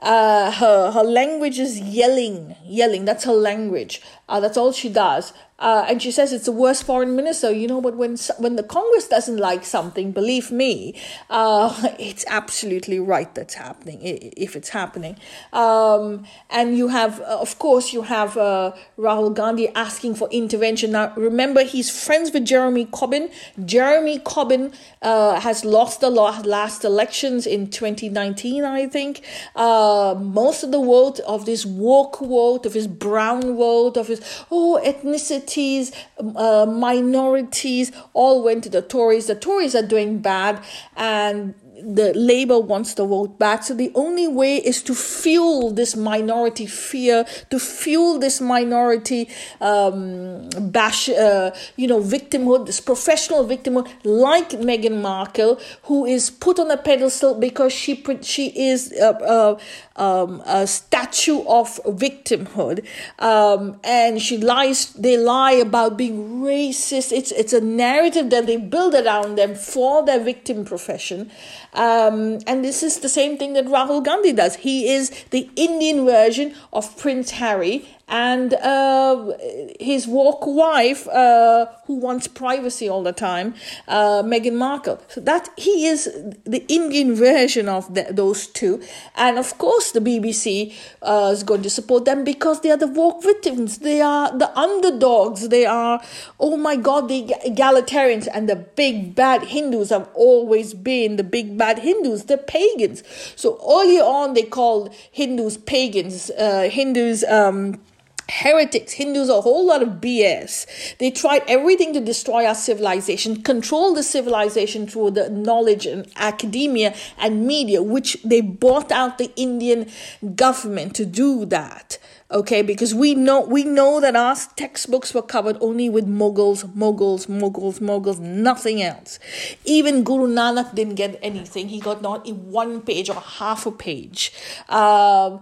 Uh, 0.00 0.50
her 0.52 0.92
her 0.92 1.02
language 1.02 1.58
is 1.58 1.80
yelling, 1.80 2.54
yelling. 2.64 3.04
That's 3.04 3.24
her 3.24 3.32
language. 3.50 4.00
Uh, 4.28 4.38
that's 4.40 4.56
all 4.56 4.72
she 4.72 4.88
does. 4.88 5.32
Uh, 5.58 5.84
and 5.88 6.00
she 6.00 6.12
says 6.12 6.32
it's 6.32 6.44
the 6.44 6.52
worst 6.52 6.84
foreign 6.84 7.16
minister, 7.16 7.50
you 7.50 7.66
know. 7.66 7.80
But 7.80 7.96
when 7.96 8.16
when 8.38 8.54
the 8.54 8.62
Congress 8.62 9.08
doesn't 9.08 9.38
like 9.38 9.64
something, 9.64 10.12
believe 10.12 10.52
me, 10.52 10.94
uh, 11.30 11.74
it's 11.98 12.24
absolutely 12.28 13.00
right 13.00 13.34
that's 13.34 13.54
happening 13.54 13.98
if 14.02 14.54
it's 14.54 14.68
happening. 14.68 15.16
Um, 15.52 16.24
and 16.48 16.78
you 16.78 16.88
have, 16.88 17.20
uh, 17.20 17.38
of 17.40 17.58
course, 17.58 17.92
you 17.92 18.02
have 18.02 18.36
uh, 18.36 18.72
Rahul 18.96 19.34
Gandhi 19.34 19.68
asking 19.74 20.14
for 20.14 20.28
intervention. 20.30 20.92
Now, 20.92 21.12
remember, 21.16 21.64
he's 21.64 21.90
friends 21.90 22.32
with 22.32 22.44
Jeremy 22.44 22.86
Corbyn. 22.86 23.32
Jeremy 23.64 24.20
Corbyn 24.20 24.72
uh, 25.02 25.40
has 25.40 25.64
lost 25.64 26.00
the 26.00 26.10
last 26.10 26.84
elections 26.84 27.46
in 27.46 27.68
2019, 27.68 28.64
I 28.64 28.86
think. 28.86 29.22
Uh, 29.56 30.14
most 30.18 30.62
of 30.62 30.70
the 30.70 30.78
vote 30.78 31.18
of 31.20 31.46
this 31.46 31.66
woke 31.66 32.20
vote, 32.20 32.64
of 32.64 32.74
his 32.74 32.86
brown 32.86 33.56
vote, 33.56 33.96
of 33.96 34.06
his 34.06 34.20
oh 34.52 34.80
ethnicity 34.84 35.47
minorities, 35.48 35.92
uh, 36.36 36.66
minorities 36.66 37.92
all 38.12 38.42
went 38.42 38.64
to 38.64 38.70
the 38.70 38.82
Tories. 38.82 39.26
The 39.26 39.34
Tories 39.34 39.74
are 39.74 39.86
doing 39.86 40.18
bad, 40.18 40.62
and 40.96 41.54
the 41.82 42.12
Labour 42.14 42.58
wants 42.58 42.94
the 42.94 43.06
vote 43.06 43.38
back. 43.38 43.62
So 43.64 43.74
the 43.74 43.92
only 43.94 44.28
way 44.28 44.56
is 44.56 44.82
to 44.82 44.94
fuel 44.94 45.70
this 45.70 45.96
minority 45.96 46.66
fear, 46.66 47.24
to 47.50 47.58
fuel 47.58 48.18
this 48.18 48.40
minority 48.40 49.28
um, 49.60 50.48
bash, 50.58 51.08
uh, 51.08 51.54
you 51.76 51.86
know, 51.86 52.00
victimhood, 52.00 52.66
this 52.66 52.80
professional 52.80 53.44
victimhood, 53.44 53.88
like 54.04 54.50
Meghan 54.50 55.00
Markle, 55.00 55.60
who 55.84 56.04
is 56.06 56.30
put 56.30 56.58
on 56.58 56.70
a 56.70 56.76
pedestal 56.76 57.34
because 57.34 57.72
she 57.72 58.04
she 58.22 58.48
is 58.48 58.92
uh, 59.00 59.12
uh, 59.12 59.58
um, 59.96 60.42
a 60.46 60.66
statue 60.66 61.42
of 61.46 61.80
victimhood, 61.84 62.86
um, 63.18 63.78
and 63.84 64.20
she 64.20 64.38
lies. 64.38 64.92
They 64.94 65.16
lie 65.16 65.52
about 65.52 65.96
being 65.96 66.40
racist. 66.40 67.12
It's 67.12 67.32
it's 67.32 67.52
a 67.52 67.60
narrative 67.60 68.30
that 68.30 68.46
they 68.46 68.56
build 68.56 68.94
around 68.94 69.36
them 69.36 69.54
for 69.54 70.04
their 70.04 70.20
victim 70.20 70.64
profession, 70.64 71.30
um, 71.74 72.38
and 72.46 72.64
this 72.64 72.82
is 72.82 73.00
the 73.00 73.08
same 73.08 73.36
thing 73.36 73.52
that 73.52 73.66
Rahul 73.66 74.04
Gandhi 74.04 74.32
does. 74.32 74.56
He 74.56 74.90
is 74.90 75.10
the 75.30 75.50
Indian 75.56 76.04
version 76.04 76.54
of 76.72 76.96
Prince 76.96 77.32
Harry, 77.32 77.96
and 78.08 78.54
uh, 78.54 79.32
his 79.78 80.06
woke 80.06 80.46
wife, 80.46 81.06
uh, 81.08 81.66
who 81.86 81.96
wants 81.96 82.26
privacy 82.26 82.88
all 82.88 83.02
the 83.02 83.12
time, 83.12 83.54
uh, 83.86 84.22
Meghan 84.22 84.54
Markle. 84.54 85.00
So 85.08 85.20
that 85.20 85.48
he 85.56 85.86
is 85.86 86.04
the 86.44 86.64
Indian 86.68 87.14
version 87.14 87.68
of 87.68 87.92
the, 87.94 88.06
those 88.10 88.46
two, 88.46 88.82
and 89.14 89.38
of 89.38 89.58
course 89.58 89.92
the 89.92 90.00
BBC 90.00 90.74
uh, 91.02 91.30
is 91.32 91.42
going 91.42 91.62
to 91.62 91.70
support 91.70 92.04
them 92.04 92.24
because 92.24 92.62
they 92.62 92.70
are 92.70 92.76
the 92.76 92.86
woke 92.86 93.22
victims. 93.22 93.78
They 93.78 94.00
are 94.00 94.36
the 94.36 94.56
underdogs. 94.58 95.48
They 95.48 95.66
are, 95.66 96.02
oh 96.40 96.56
my 96.56 96.76
God, 96.76 97.08
the 97.08 97.34
egalitarians 97.46 98.26
and 98.32 98.48
the 98.48 98.56
big 98.56 99.14
bad 99.14 99.42
Hindus 99.44 99.90
have 99.90 100.08
always 100.14 100.74
been 100.74 101.16
the 101.16 101.24
big 101.24 101.58
bad 101.58 101.80
Hindus. 101.80 102.24
The 102.24 102.38
pagans. 102.38 103.02
So 103.36 103.58
earlier 103.68 104.02
on, 104.02 104.34
they 104.34 104.42
called 104.42 104.94
Hindus 105.12 105.58
pagans. 105.58 106.30
Uh, 106.30 106.68
Hindus. 106.70 107.24
Um, 107.24 107.80
heretics, 108.28 108.92
Hindus, 108.92 109.28
a 109.28 109.40
whole 109.40 109.66
lot 109.66 109.82
of 109.82 110.00
BS. 110.00 110.96
They 110.98 111.10
tried 111.10 111.42
everything 111.48 111.92
to 111.94 112.00
destroy 112.00 112.44
our 112.46 112.54
civilization, 112.54 113.42
control 113.42 113.94
the 113.94 114.02
civilization 114.02 114.86
through 114.86 115.12
the 115.12 115.30
knowledge 115.30 115.86
and 115.86 116.06
academia 116.16 116.94
and 117.18 117.46
media, 117.46 117.82
which 117.82 118.22
they 118.22 118.40
bought 118.40 118.92
out 118.92 119.18
the 119.18 119.32
Indian 119.36 119.90
government 120.34 120.94
to 120.96 121.06
do 121.06 121.44
that. 121.46 121.98
Okay, 122.30 122.60
because 122.60 122.94
we 122.94 123.14
know 123.14 123.40
we 123.40 123.64
know 123.64 124.00
that 124.00 124.14
our 124.14 124.36
textbooks 124.54 125.14
were 125.14 125.22
covered 125.22 125.56
only 125.62 125.88
with 125.88 126.06
Mughals, 126.06 126.62
Mughals, 126.76 127.26
Mughals, 127.26 127.80
Mughals, 127.80 128.20
nothing 128.20 128.82
else. 128.82 129.18
Even 129.64 130.04
Guru 130.04 130.26
Nanak 130.26 130.74
didn't 130.74 130.96
get 130.96 131.18
anything. 131.22 131.68
He 131.68 131.80
got 131.80 132.02
not 132.02 132.30
one 132.30 132.82
page 132.82 133.08
or 133.08 133.14
half 133.14 133.64
a 133.64 133.72
page. 133.72 134.34
Um, 134.68 135.40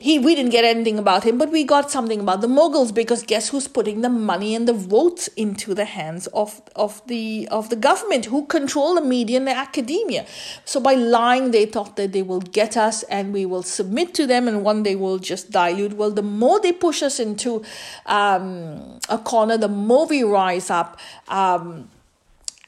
he 0.00 0.18
we 0.18 0.34
didn't 0.34 0.50
get 0.50 0.64
anything 0.64 0.98
about 0.98 1.24
him, 1.24 1.36
but 1.36 1.50
we 1.50 1.62
got 1.62 1.90
something 1.90 2.20
about 2.20 2.40
the 2.40 2.48
Mughals 2.48 2.92
because 2.92 3.22
guess 3.22 3.50
who's 3.50 3.68
putting 3.68 4.00
the 4.00 4.08
money 4.08 4.54
and 4.54 4.66
the 4.66 4.72
votes 4.72 5.28
into 5.36 5.74
the 5.74 5.84
hands 5.84 6.26
of 6.28 6.62
of 6.74 7.06
the 7.06 7.46
of 7.50 7.68
the 7.68 7.76
government 7.76 8.24
who 8.24 8.46
control 8.46 8.94
the 8.94 9.02
media 9.02 9.36
and 9.36 9.46
the 9.46 9.54
academia. 9.54 10.24
So 10.64 10.80
by 10.80 10.94
lying, 10.94 11.50
they 11.50 11.66
thought 11.66 11.96
that 11.96 12.12
they 12.12 12.22
will 12.22 12.40
get 12.40 12.78
us 12.78 13.02
and 13.04 13.34
we 13.34 13.44
will 13.44 13.62
submit 13.62 14.14
to 14.14 14.26
them, 14.26 14.48
and 14.48 14.64
one 14.64 14.82
day 14.82 14.96
we'll 14.96 15.18
just 15.18 15.50
dilute. 15.50 15.92
Well, 15.92 16.10
the 16.10 16.22
more 16.22 16.58
they 16.58 16.72
push 16.72 17.02
us 17.02 17.20
into 17.20 17.62
um, 18.06 19.00
a 19.10 19.18
corner, 19.18 19.58
the 19.58 19.68
more 19.68 20.06
we 20.06 20.22
rise 20.22 20.70
up. 20.70 20.98
Um, 21.28 21.90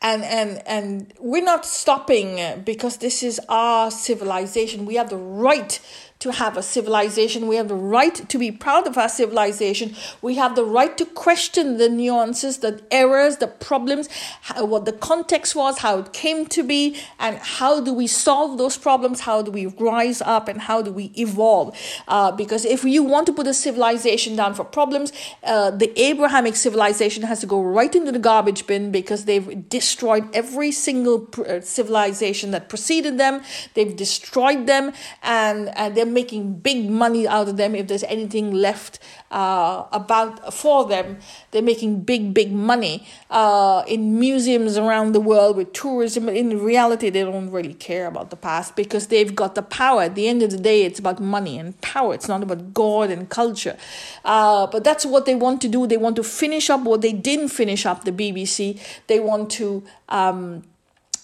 and 0.03 0.25
and 0.25 0.63
and 0.67 1.15
we're 1.19 1.45
not 1.45 1.65
stopping 1.65 2.61
because 2.65 2.97
this 2.99 3.23
is 3.23 3.41
our 3.49 3.91
civilization 3.91 4.85
we 4.85 4.97
have 4.97 5.09
the 5.11 5.17
right 5.17 5.79
to 6.23 6.31
have 6.31 6.57
a 6.57 6.63
civilization. 6.63 7.49
We 7.49 7.57
have 7.57 7.67
the 7.67 7.75
right 7.75 8.15
to 8.15 8.39
be 8.39 8.53
proud 8.53 8.87
of 8.87 8.97
our 8.97 9.09
civilization. 9.09 9.97
We 10.21 10.37
have 10.37 10.55
the 10.55 10.65
right 10.65 10.97
to 10.99 11.05
question 11.05 11.79
the 11.79 11.89
nuances, 11.89 12.59
the 12.59 12.81
errors, 12.93 13.39
the 13.39 13.49
problems, 13.49 14.09
how, 14.43 14.65
what 14.65 14.85
the 14.85 14.93
context 14.93 15.57
was, 15.57 15.79
how 15.79 15.99
it 15.99 16.13
came 16.13 16.47
to 16.47 16.63
be, 16.63 16.97
and 17.19 17.39
how 17.39 17.81
do 17.81 17.93
we 17.93 18.07
solve 18.07 18.57
those 18.57 18.77
problems? 18.77 19.19
How 19.21 19.43
do 19.43 19.51
we 19.51 19.67
rise 19.67 20.23
up 20.23 20.47
and 20.47 20.61
how 20.61 20.81
do 20.81 20.93
we 20.93 21.07
evolve? 21.19 21.77
Uh, 22.07 22.31
because 22.31 22.65
if 22.65 22.85
you 22.85 23.03
want 23.03 23.27
to 23.27 23.33
put 23.33 23.49
a 23.49 23.55
civilization 23.55 24.37
down 24.37 24.55
for 24.55 24.65
problems, 24.65 25.13
uh, 25.43 25.73
the 25.73 25.91
Abrahamic 26.01 26.55
civilization 26.55 27.25
has 27.25 27.41
to 27.41 27.47
go 27.47 27.61
right 27.61 27.93
into 27.97 28.13
the 28.13 28.21
garbage 28.21 28.69
bin 28.69 28.93
because 28.93 29.25
they've 29.25 29.69
destroyed 29.69 30.25
every 30.33 30.71
single 30.71 31.29
uh, 31.49 31.61
civilization 31.61 32.53
that 32.53 32.69
preceded 32.69 33.19
them. 33.19 33.43
They've 33.75 33.97
destroyed 33.97 34.69
them 34.69 34.93
and, 35.25 35.69
and 35.77 35.97
they're 35.97 36.12
making 36.13 36.55
big 36.61 36.89
money 36.89 37.27
out 37.27 37.49
of 37.49 37.57
them. 37.57 37.75
If 37.75 37.89
there's 37.89 38.05
anything 38.05 38.53
left 38.53 38.99
uh, 39.31 39.85
about 39.93 40.53
for 40.53 40.87
them 40.87 41.19
they're 41.51 41.63
making 41.63 42.01
big 42.01 42.35
big 42.35 42.53
money 42.53 43.07
uh, 43.31 43.83
in 43.87 44.19
museums 44.19 44.77
around 44.77 45.13
the 45.13 45.21
world 45.21 45.57
with 45.57 45.73
tourism. 45.73 46.29
In 46.29 46.59
reality 46.63 47.11
they 47.11 47.23
don't 47.23 47.51
really 47.51 47.75
care 47.75 48.07
about 48.07 48.31
the 48.31 48.37
past 48.37 48.77
because 48.77 49.09
they've 49.09 49.35
got 49.35 49.55
the 49.55 49.63
power. 49.63 50.03
At 50.03 50.15
the 50.15 50.29
end 50.29 50.43
of 50.43 50.51
the 50.51 50.59
day 50.59 50.85
it's 50.85 50.99
about 50.99 51.21
money 51.21 51.59
and 51.59 51.79
power. 51.81 52.15
It's 52.15 52.29
not 52.29 52.43
about 52.43 52.75
god 52.75 53.11
and 53.11 53.29
culture. 53.29 53.77
Uh, 54.25 54.67
but 54.67 54.85
that's 54.85 55.05
what 55.07 55.27
they 55.27 55.35
want 55.35 55.61
to 55.63 55.69
do. 55.69 55.87
They 55.87 55.97
want 55.97 56.17
to 56.17 56.23
finish 56.23 56.71
up 56.71 56.83
what 56.83 57.01
they 57.01 57.13
didn't 57.13 57.49
finish 57.49 57.87
up 57.87 58.05
the 58.05 58.13
bbc 58.13 58.79
they 59.07 59.21
want 59.21 59.51
to 59.51 59.83
um, 60.09 60.63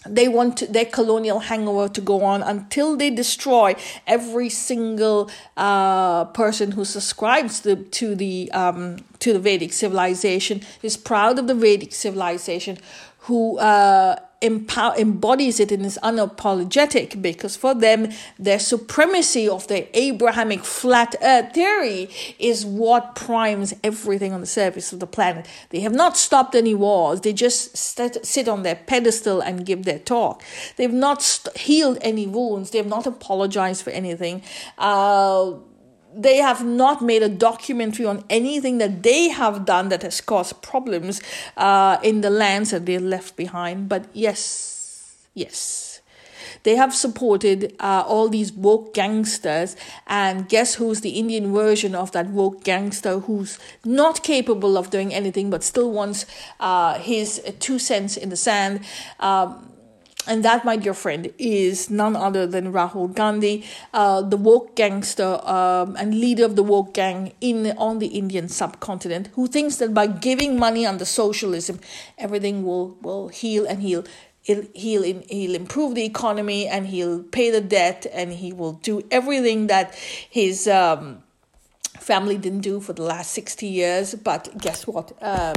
they 0.07 0.29
want 0.29 0.73
their 0.73 0.85
colonial 0.85 1.41
hangover 1.41 1.89
to 1.89 2.01
go 2.01 2.23
on 2.23 2.43
until 2.43 2.97
they 2.97 3.11
destroy 3.11 3.75
every 4.07 4.49
single 4.49 5.29
uh, 5.57 6.25
person 6.27 6.73
who 6.73 6.85
subscribes 6.85 7.61
to, 7.61 7.77
to 7.77 8.15
the 8.15 8.51
um, 8.53 8.99
to 9.19 9.33
the 9.33 9.41
Vedic 9.41 9.73
civilization 9.73 10.63
is 10.83 10.97
proud 10.97 11.39
of 11.39 11.49
the 11.49 11.55
Vedic 11.55 11.93
civilization 11.93 12.79
who 13.23 13.59
uh, 13.59 14.17
empower, 14.41 14.95
embodies 14.97 15.59
it 15.59 15.73
and 15.73 15.85
is 15.85 15.99
unapologetic 16.03 17.21
because 17.21 17.57
for 17.57 17.75
them, 17.75 18.11
their 18.39 18.59
supremacy 18.59 19.49
of 19.49 19.67
the 19.69 19.89
Abrahamic 19.99 20.65
flat 20.65 21.17
earth 21.23 21.53
theory 21.55 22.09
is 22.39 22.65
what 22.65 23.15
primes 23.15 23.75
everything 23.83 24.33
on 24.33 24.41
the 24.41 24.47
surface 24.47 24.93
of 24.93 25.01
the 25.01 25.07
planet. 25.07 25.47
They 25.71 25.81
have 25.81 25.95
not 25.95 26.17
stopped 26.17 26.55
any 26.55 26.75
wars, 26.75 27.23
they 27.23 27.33
just 27.33 27.77
st- 27.77 28.25
sit 28.25 28.49
on 28.49 28.63
their 28.63 28.77
pedestal 28.77 29.41
and 29.41 29.67
give 29.67 29.85
their 29.85 29.99
talk. 29.99 30.43
They've 30.77 30.93
not 30.93 31.23
st- 31.23 31.57
healed 31.57 31.99
any 32.01 32.27
wounds, 32.27 32.71
they 32.71 32.79
have 32.79 32.87
not 32.87 33.07
apologized 33.07 33.83
for 33.83 33.91
anything. 33.91 34.43
Uh, 34.77 35.55
they 36.15 36.37
have 36.37 36.65
not 36.65 37.03
made 37.03 37.23
a 37.23 37.29
documentary 37.29 38.07
on 38.07 38.25
anything 38.31 38.79
that 38.79 39.03
they 39.03 39.29
have 39.29 39.65
done 39.65 39.89
that 39.91 40.03
has 40.03 40.21
caused 40.21 40.61
problems 40.63 41.21
uh, 41.57 41.99
in 42.03 42.21
the 42.23 42.31
lands 42.31 42.71
that 42.71 42.87
they 42.87 42.99
left 42.99 43.37
behind. 43.37 43.89
But 43.89 44.07
yes, 44.13 45.29
yes. 45.35 46.01
They 46.65 46.77
have 46.77 46.95
supported 46.95 47.75
uh, 47.79 48.05
all 48.07 48.29
these 48.29 48.53
woke 48.53 48.95
gangsters, 48.95 49.77
and 50.07 50.49
guess 50.49 50.75
who's 50.75 51.03
the 51.03 51.11
Indian 51.11 51.53
version 51.53 51.95
of 51.95 52.13
that 52.13 52.29
woke 52.31 52.65
gangster 52.65 53.21
who's 53.21 53.59
not 53.85 54.23
capable 54.23 54.77
of 54.77 54.91
doing 54.91 55.15
anything 55.15 55.51
but 55.51 55.63
still 55.63 55.91
wants 55.91 56.27
uh, 56.59 56.99
his 56.99 57.41
two 57.61 57.79
cents 57.79 58.17
in 58.17 58.31
the 58.31 58.37
sand? 58.37 58.81
Um, 59.21 59.69
and 60.29 60.45
that, 60.45 60.65
my 60.65 60.77
dear 60.77 60.95
friend, 60.95 61.33
is 61.39 61.91
none 61.91 62.15
other 62.15 62.47
than 62.47 62.73
Rahul 62.73 63.15
Gandhi, 63.15 63.65
uh, 63.95 64.23
the 64.23 64.37
woke 64.37 64.77
gangster 64.77 65.41
um, 65.49 65.97
and 65.97 66.21
leader 66.21 66.45
of 66.45 66.55
the 66.55 66.63
woke 66.63 66.95
gang 66.95 67.33
in 67.41 67.67
on 67.79 67.99
the 67.99 68.09
Indian 68.09 68.49
subcontinent, 68.49 69.29
who 69.35 69.47
thinks 69.47 69.77
that 69.77 69.95
by 69.95 70.07
giving 70.07 70.59
money 70.59 70.87
under 70.87 71.05
socialism, 71.05 71.81
everything 72.19 72.63
will, 72.63 72.97
will 73.01 73.29
heal 73.29 73.67
and 73.67 73.83
heal 73.83 74.05
he'll 74.43 74.65
he'll 74.75 75.23
he'll 75.29 75.55
improve 75.55 75.95
the 75.95 76.05
economy 76.05 76.67
and 76.67 76.87
he'll 76.87 77.23
pay 77.23 77.51
the 77.51 77.61
debt 77.61 78.07
and 78.13 78.33
he 78.33 78.53
will 78.53 78.73
do 78.75 79.03
everything 79.11 79.67
that 79.67 79.95
his 79.95 80.67
um, 80.69 81.23
family 81.99 82.39
didn't 82.39 82.61
do 82.61 82.81
for 82.81 82.93
the 82.93 83.03
last 83.03 83.33
60 83.33 83.67
years. 83.67 84.15
But 84.15 84.57
guess 84.59 84.87
what? 84.87 85.13
Um, 85.21 85.55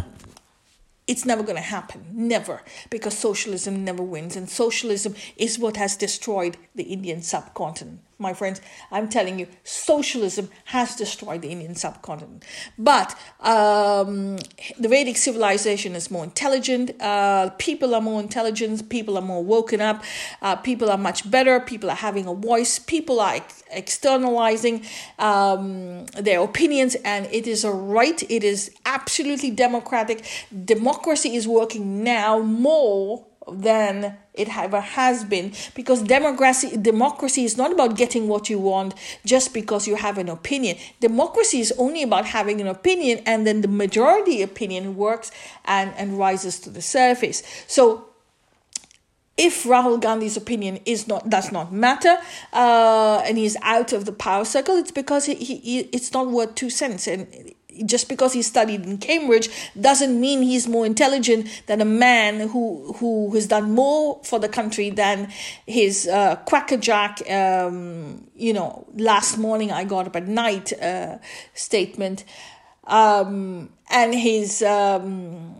it's 1.12 1.26
never 1.26 1.43
going 1.43 1.57
to 1.57 1.62
happen. 1.62 2.05
Never. 2.14 2.62
Because 2.89 3.18
socialism 3.18 3.84
never 3.84 4.01
wins 4.01 4.38
and 4.38 4.49
socialism 4.49 5.14
is 5.36 5.59
what 5.59 5.76
has 5.76 5.97
destroyed 5.97 6.55
the 6.74 6.84
indian 6.84 7.22
subcontinent 7.22 7.99
my 8.22 8.34
friends. 8.34 8.61
I'm 8.91 9.09
telling 9.09 9.39
you, 9.39 9.47
socialism 9.63 10.49
has 10.65 10.95
destroyed 10.95 11.41
the 11.41 11.49
Indian 11.49 11.76
subcontinent. 11.76 12.45
But 12.78 13.17
um, 13.39 14.38
the 14.80 14.88
Vedic 14.88 15.17
civilization 15.17 15.95
is 15.95 16.09
more 16.11 16.24
intelligent. 16.24 16.91
Uh, 17.01 17.49
people 17.57 17.95
are 17.95 18.01
more 18.01 18.22
intelligent. 18.22 18.89
People 18.89 19.17
are 19.17 19.22
more 19.22 19.43
woken 19.43 19.82
up. 19.82 20.03
Uh, 20.41 20.55
people 20.55 20.89
are 20.89 20.97
much 20.97 21.30
better. 21.30 21.59
People 21.59 21.89
are 21.89 21.95
having 21.95 22.28
a 22.28 22.34
voice. 22.34 22.80
People 22.80 23.19
are 23.19 23.36
ex- 23.36 23.63
externalizing 23.72 24.86
um, 25.19 26.05
their 26.07 26.41
opinions, 26.41 26.95
and 27.03 27.26
it 27.32 27.47
is 27.47 27.63
a 27.63 27.72
right. 27.72 28.22
It 28.30 28.43
is 28.43 28.72
absolutely 28.86 29.51
democratic. 29.51 30.26
Democracy 30.65 31.36
is 31.36 31.47
working 31.47 32.03
now 32.03 32.39
more 32.39 33.26
than 33.50 34.18
it 34.34 34.56
ever 34.58 34.82
has 34.82 35.24
been. 35.24 35.54
Because 35.76 36.04
democracy 36.04 36.78
democracy 36.78 37.44
is 37.44 37.58
not 37.58 37.72
about 37.72 37.98
getting 37.98 38.28
what 38.28 38.50
you 38.50 38.60
want 38.60 38.94
just 39.26 39.54
because 39.54 39.88
you 39.88 39.96
have 39.96 40.18
an 40.18 40.30
opinion. 40.30 40.78
Democracy 41.00 41.60
is 41.60 41.74
only 41.78 42.04
about 42.04 42.26
having 42.26 42.62
an 42.62 42.68
opinion 42.68 43.22
and 43.26 43.46
then 43.46 43.62
the 43.62 43.68
majority 43.68 44.42
opinion 44.42 44.96
works 44.96 45.32
and 45.66 45.94
and 45.98 46.18
rises 46.18 46.60
to 46.60 46.70
the 46.70 46.82
surface. 46.82 47.44
So 47.68 48.08
if 49.38 49.64
Rahul 49.64 50.00
Gandhi's 50.00 50.38
opinion 50.38 50.80
is 50.86 51.08
not 51.08 51.30
does 51.30 51.52
not 51.52 51.72
matter 51.74 52.18
uh, 52.54 53.24
and 53.26 53.38
he's 53.38 53.58
out 53.64 53.92
of 53.92 54.06
the 54.06 54.12
power 54.12 54.46
circle, 54.46 54.76
it's 54.76 54.92
because 54.92 55.26
he, 55.26 55.36
he, 55.36 55.80
it's 55.80 56.14
not 56.14 56.28
worth 56.28 56.54
two 56.56 56.70
cents. 56.70 57.08
And 57.08 57.28
just 57.86 58.09
because 58.09 58.34
he 58.34 58.41
studied 58.41 58.86
in 58.86 58.97
Cambridge 58.97 59.49
doesn't 59.80 60.19
mean 60.19 60.41
he's 60.41 60.67
more 60.67 60.86
intelligent 60.86 61.47
than 61.67 61.82
a 61.82 61.86
man 61.86 62.49
who 62.49 62.93
who 62.97 63.34
has 63.34 63.47
done 63.47 63.72
more 63.72 64.19
for 64.24 64.39
the 64.39 64.49
country 64.49 64.89
than 64.89 65.32
his 65.65 66.07
uh, 66.07 66.36
quackerjack. 66.45 67.22
Um, 67.30 68.28
you 68.36 68.53
know, 68.53 68.86
last 68.95 69.38
morning 69.38 69.72
I 69.72 69.84
got 69.84 70.07
up 70.07 70.15
at 70.15 70.28
night 70.28 70.74
uh, 70.82 71.17
statement, 71.53 72.24
um, 72.86 73.69
and 73.89 74.13
his 74.13 74.61
um, 74.61 75.55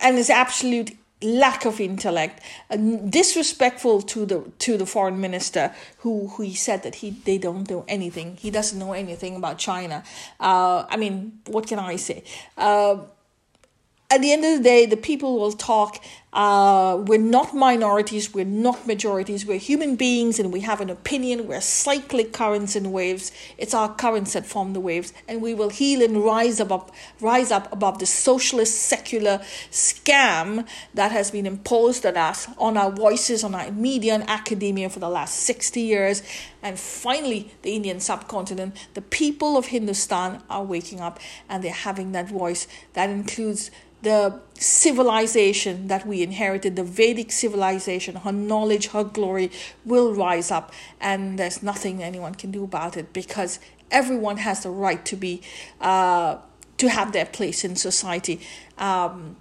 and 0.00 0.16
his 0.16 0.30
absolute 0.30 0.96
lack 1.24 1.64
of 1.64 1.80
intellect, 1.80 2.40
uh, 2.70 2.76
disrespectful 2.76 4.02
to 4.02 4.26
the 4.26 4.52
to 4.58 4.76
the 4.76 4.86
foreign 4.86 5.20
minister 5.20 5.74
who 5.98 6.28
who 6.28 6.42
he 6.42 6.54
said 6.54 6.82
that 6.82 6.96
he 6.96 7.10
they 7.10 7.38
don't 7.38 7.68
know 7.68 7.84
anything. 7.88 8.36
He 8.36 8.50
doesn't 8.50 8.78
know 8.78 8.92
anything 8.92 9.34
about 9.36 9.58
China. 9.58 10.04
Uh, 10.38 10.84
I 10.88 10.96
mean, 10.96 11.40
what 11.46 11.66
can 11.66 11.78
I 11.78 11.96
say? 11.96 12.22
Uh, 12.56 12.98
at 14.10 14.20
the 14.20 14.32
end 14.32 14.44
of 14.44 14.58
the 14.58 14.62
day, 14.62 14.86
the 14.86 14.96
people 14.96 15.38
will 15.40 15.52
talk. 15.52 16.02
Uh, 16.34 16.96
we're 17.06 17.16
not 17.16 17.54
minorities, 17.54 18.34
we're 18.34 18.44
not 18.44 18.88
majorities, 18.88 19.46
we're 19.46 19.56
human 19.56 19.94
beings 19.94 20.40
and 20.40 20.52
we 20.52 20.60
have 20.60 20.80
an 20.80 20.90
opinion. 20.90 21.46
We're 21.46 21.60
cyclic 21.60 22.32
currents 22.32 22.74
and 22.74 22.92
waves. 22.92 23.30
It's 23.56 23.72
our 23.72 23.94
currents 23.94 24.32
that 24.32 24.44
form 24.44 24.72
the 24.72 24.80
waves, 24.80 25.12
and 25.28 25.40
we 25.40 25.54
will 25.54 25.70
heal 25.70 26.02
and 26.02 26.24
rise 26.24 26.58
above, 26.58 26.90
rise 27.20 27.52
up 27.52 27.72
above 27.72 28.00
the 28.00 28.06
socialist 28.06 28.74
secular 28.76 29.38
scam 29.70 30.66
that 30.92 31.12
has 31.12 31.30
been 31.30 31.46
imposed 31.46 32.04
on 32.04 32.16
us, 32.16 32.48
on 32.58 32.76
our 32.76 32.90
voices, 32.90 33.44
on 33.44 33.54
our 33.54 33.70
media 33.70 34.14
and 34.14 34.28
academia 34.28 34.90
for 34.90 34.98
the 34.98 35.08
last 35.08 35.36
60 35.36 35.80
years. 35.80 36.24
And 36.64 36.78
finally, 36.78 37.52
the 37.62 37.76
Indian 37.76 38.00
subcontinent, 38.00 38.74
the 38.94 39.02
people 39.02 39.56
of 39.56 39.66
Hindustan 39.66 40.42
are 40.50 40.64
waking 40.64 41.00
up 41.00 41.20
and 41.48 41.62
they're 41.62 41.72
having 41.72 42.10
that 42.12 42.28
voice 42.28 42.66
that 42.94 43.08
includes 43.08 43.70
the 44.04 44.40
civilization 44.54 45.88
that 45.88 46.06
we 46.06 46.22
inherited, 46.22 46.76
the 46.76 46.84
Vedic 46.84 47.32
civilization, 47.32 48.16
her 48.16 48.32
knowledge, 48.32 48.88
her 48.88 49.04
glory 49.04 49.50
will 49.84 50.14
rise 50.14 50.50
up, 50.50 50.72
and 51.00 51.38
there's 51.38 51.62
nothing 51.62 52.02
anyone 52.02 52.34
can 52.34 52.50
do 52.50 52.64
about 52.64 52.96
it 52.96 53.12
because 53.12 53.58
everyone 53.90 54.38
has 54.38 54.62
the 54.62 54.70
right 54.70 55.04
to 55.06 55.16
be, 55.16 55.42
uh, 55.80 56.36
to 56.78 56.88
have 56.88 57.12
their 57.12 57.26
place 57.26 57.64
in 57.64 57.76
society. 57.76 58.40
Um, 58.78 59.36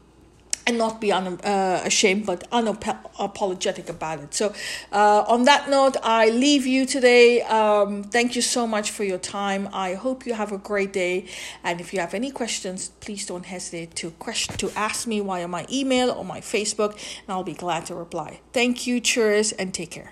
and 0.66 0.78
not 0.78 1.02
be 1.02 1.12
un, 1.12 1.40
uh, 1.42 1.82
ashamed 1.84 2.26
but 2.26 2.50
unapologetic 2.52 3.90
about 3.90 4.20
it. 4.20 4.34
So, 4.34 4.54
uh, 4.92 5.26
on 5.28 5.44
that 5.46 5.70
note, 5.70 5.98
I 6.04 6.30
leave 6.30 6.66
you 6.66 6.86
today. 6.86 7.42
Um, 7.42 8.04
thank 8.04 8.36
you 8.36 8.42
so 8.42 8.66
much 8.68 8.92
for 8.92 9.04
your 9.04 9.18
time. 9.18 9.70
I 9.74 9.94
hope 9.94 10.26
you 10.26 10.34
have 10.34 10.52
a 10.52 10.58
great 10.58 10.94
day. 10.94 11.26
And 11.64 11.82
if 11.82 11.94
you 11.94 12.00
have 12.00 12.14
any 12.14 12.32
questions, 12.32 12.92
please 13.00 13.26
don't 13.26 13.46
hesitate 13.46 13.96
to 13.96 14.12
question 14.12 14.56
to 14.58 14.72
ask 14.76 15.08
me 15.08 15.20
via 15.20 15.48
my 15.48 15.66
email 15.72 16.10
or 16.12 16.26
my 16.26 16.40
Facebook, 16.42 16.92
and 16.92 17.30
I'll 17.30 17.44
be 17.44 17.54
glad 17.54 17.86
to 17.88 17.96
reply. 17.96 18.40
Thank 18.54 18.88
you, 18.88 19.00
cheers, 19.00 19.52
and 19.54 19.74
take 19.74 19.92
care. 19.92 20.12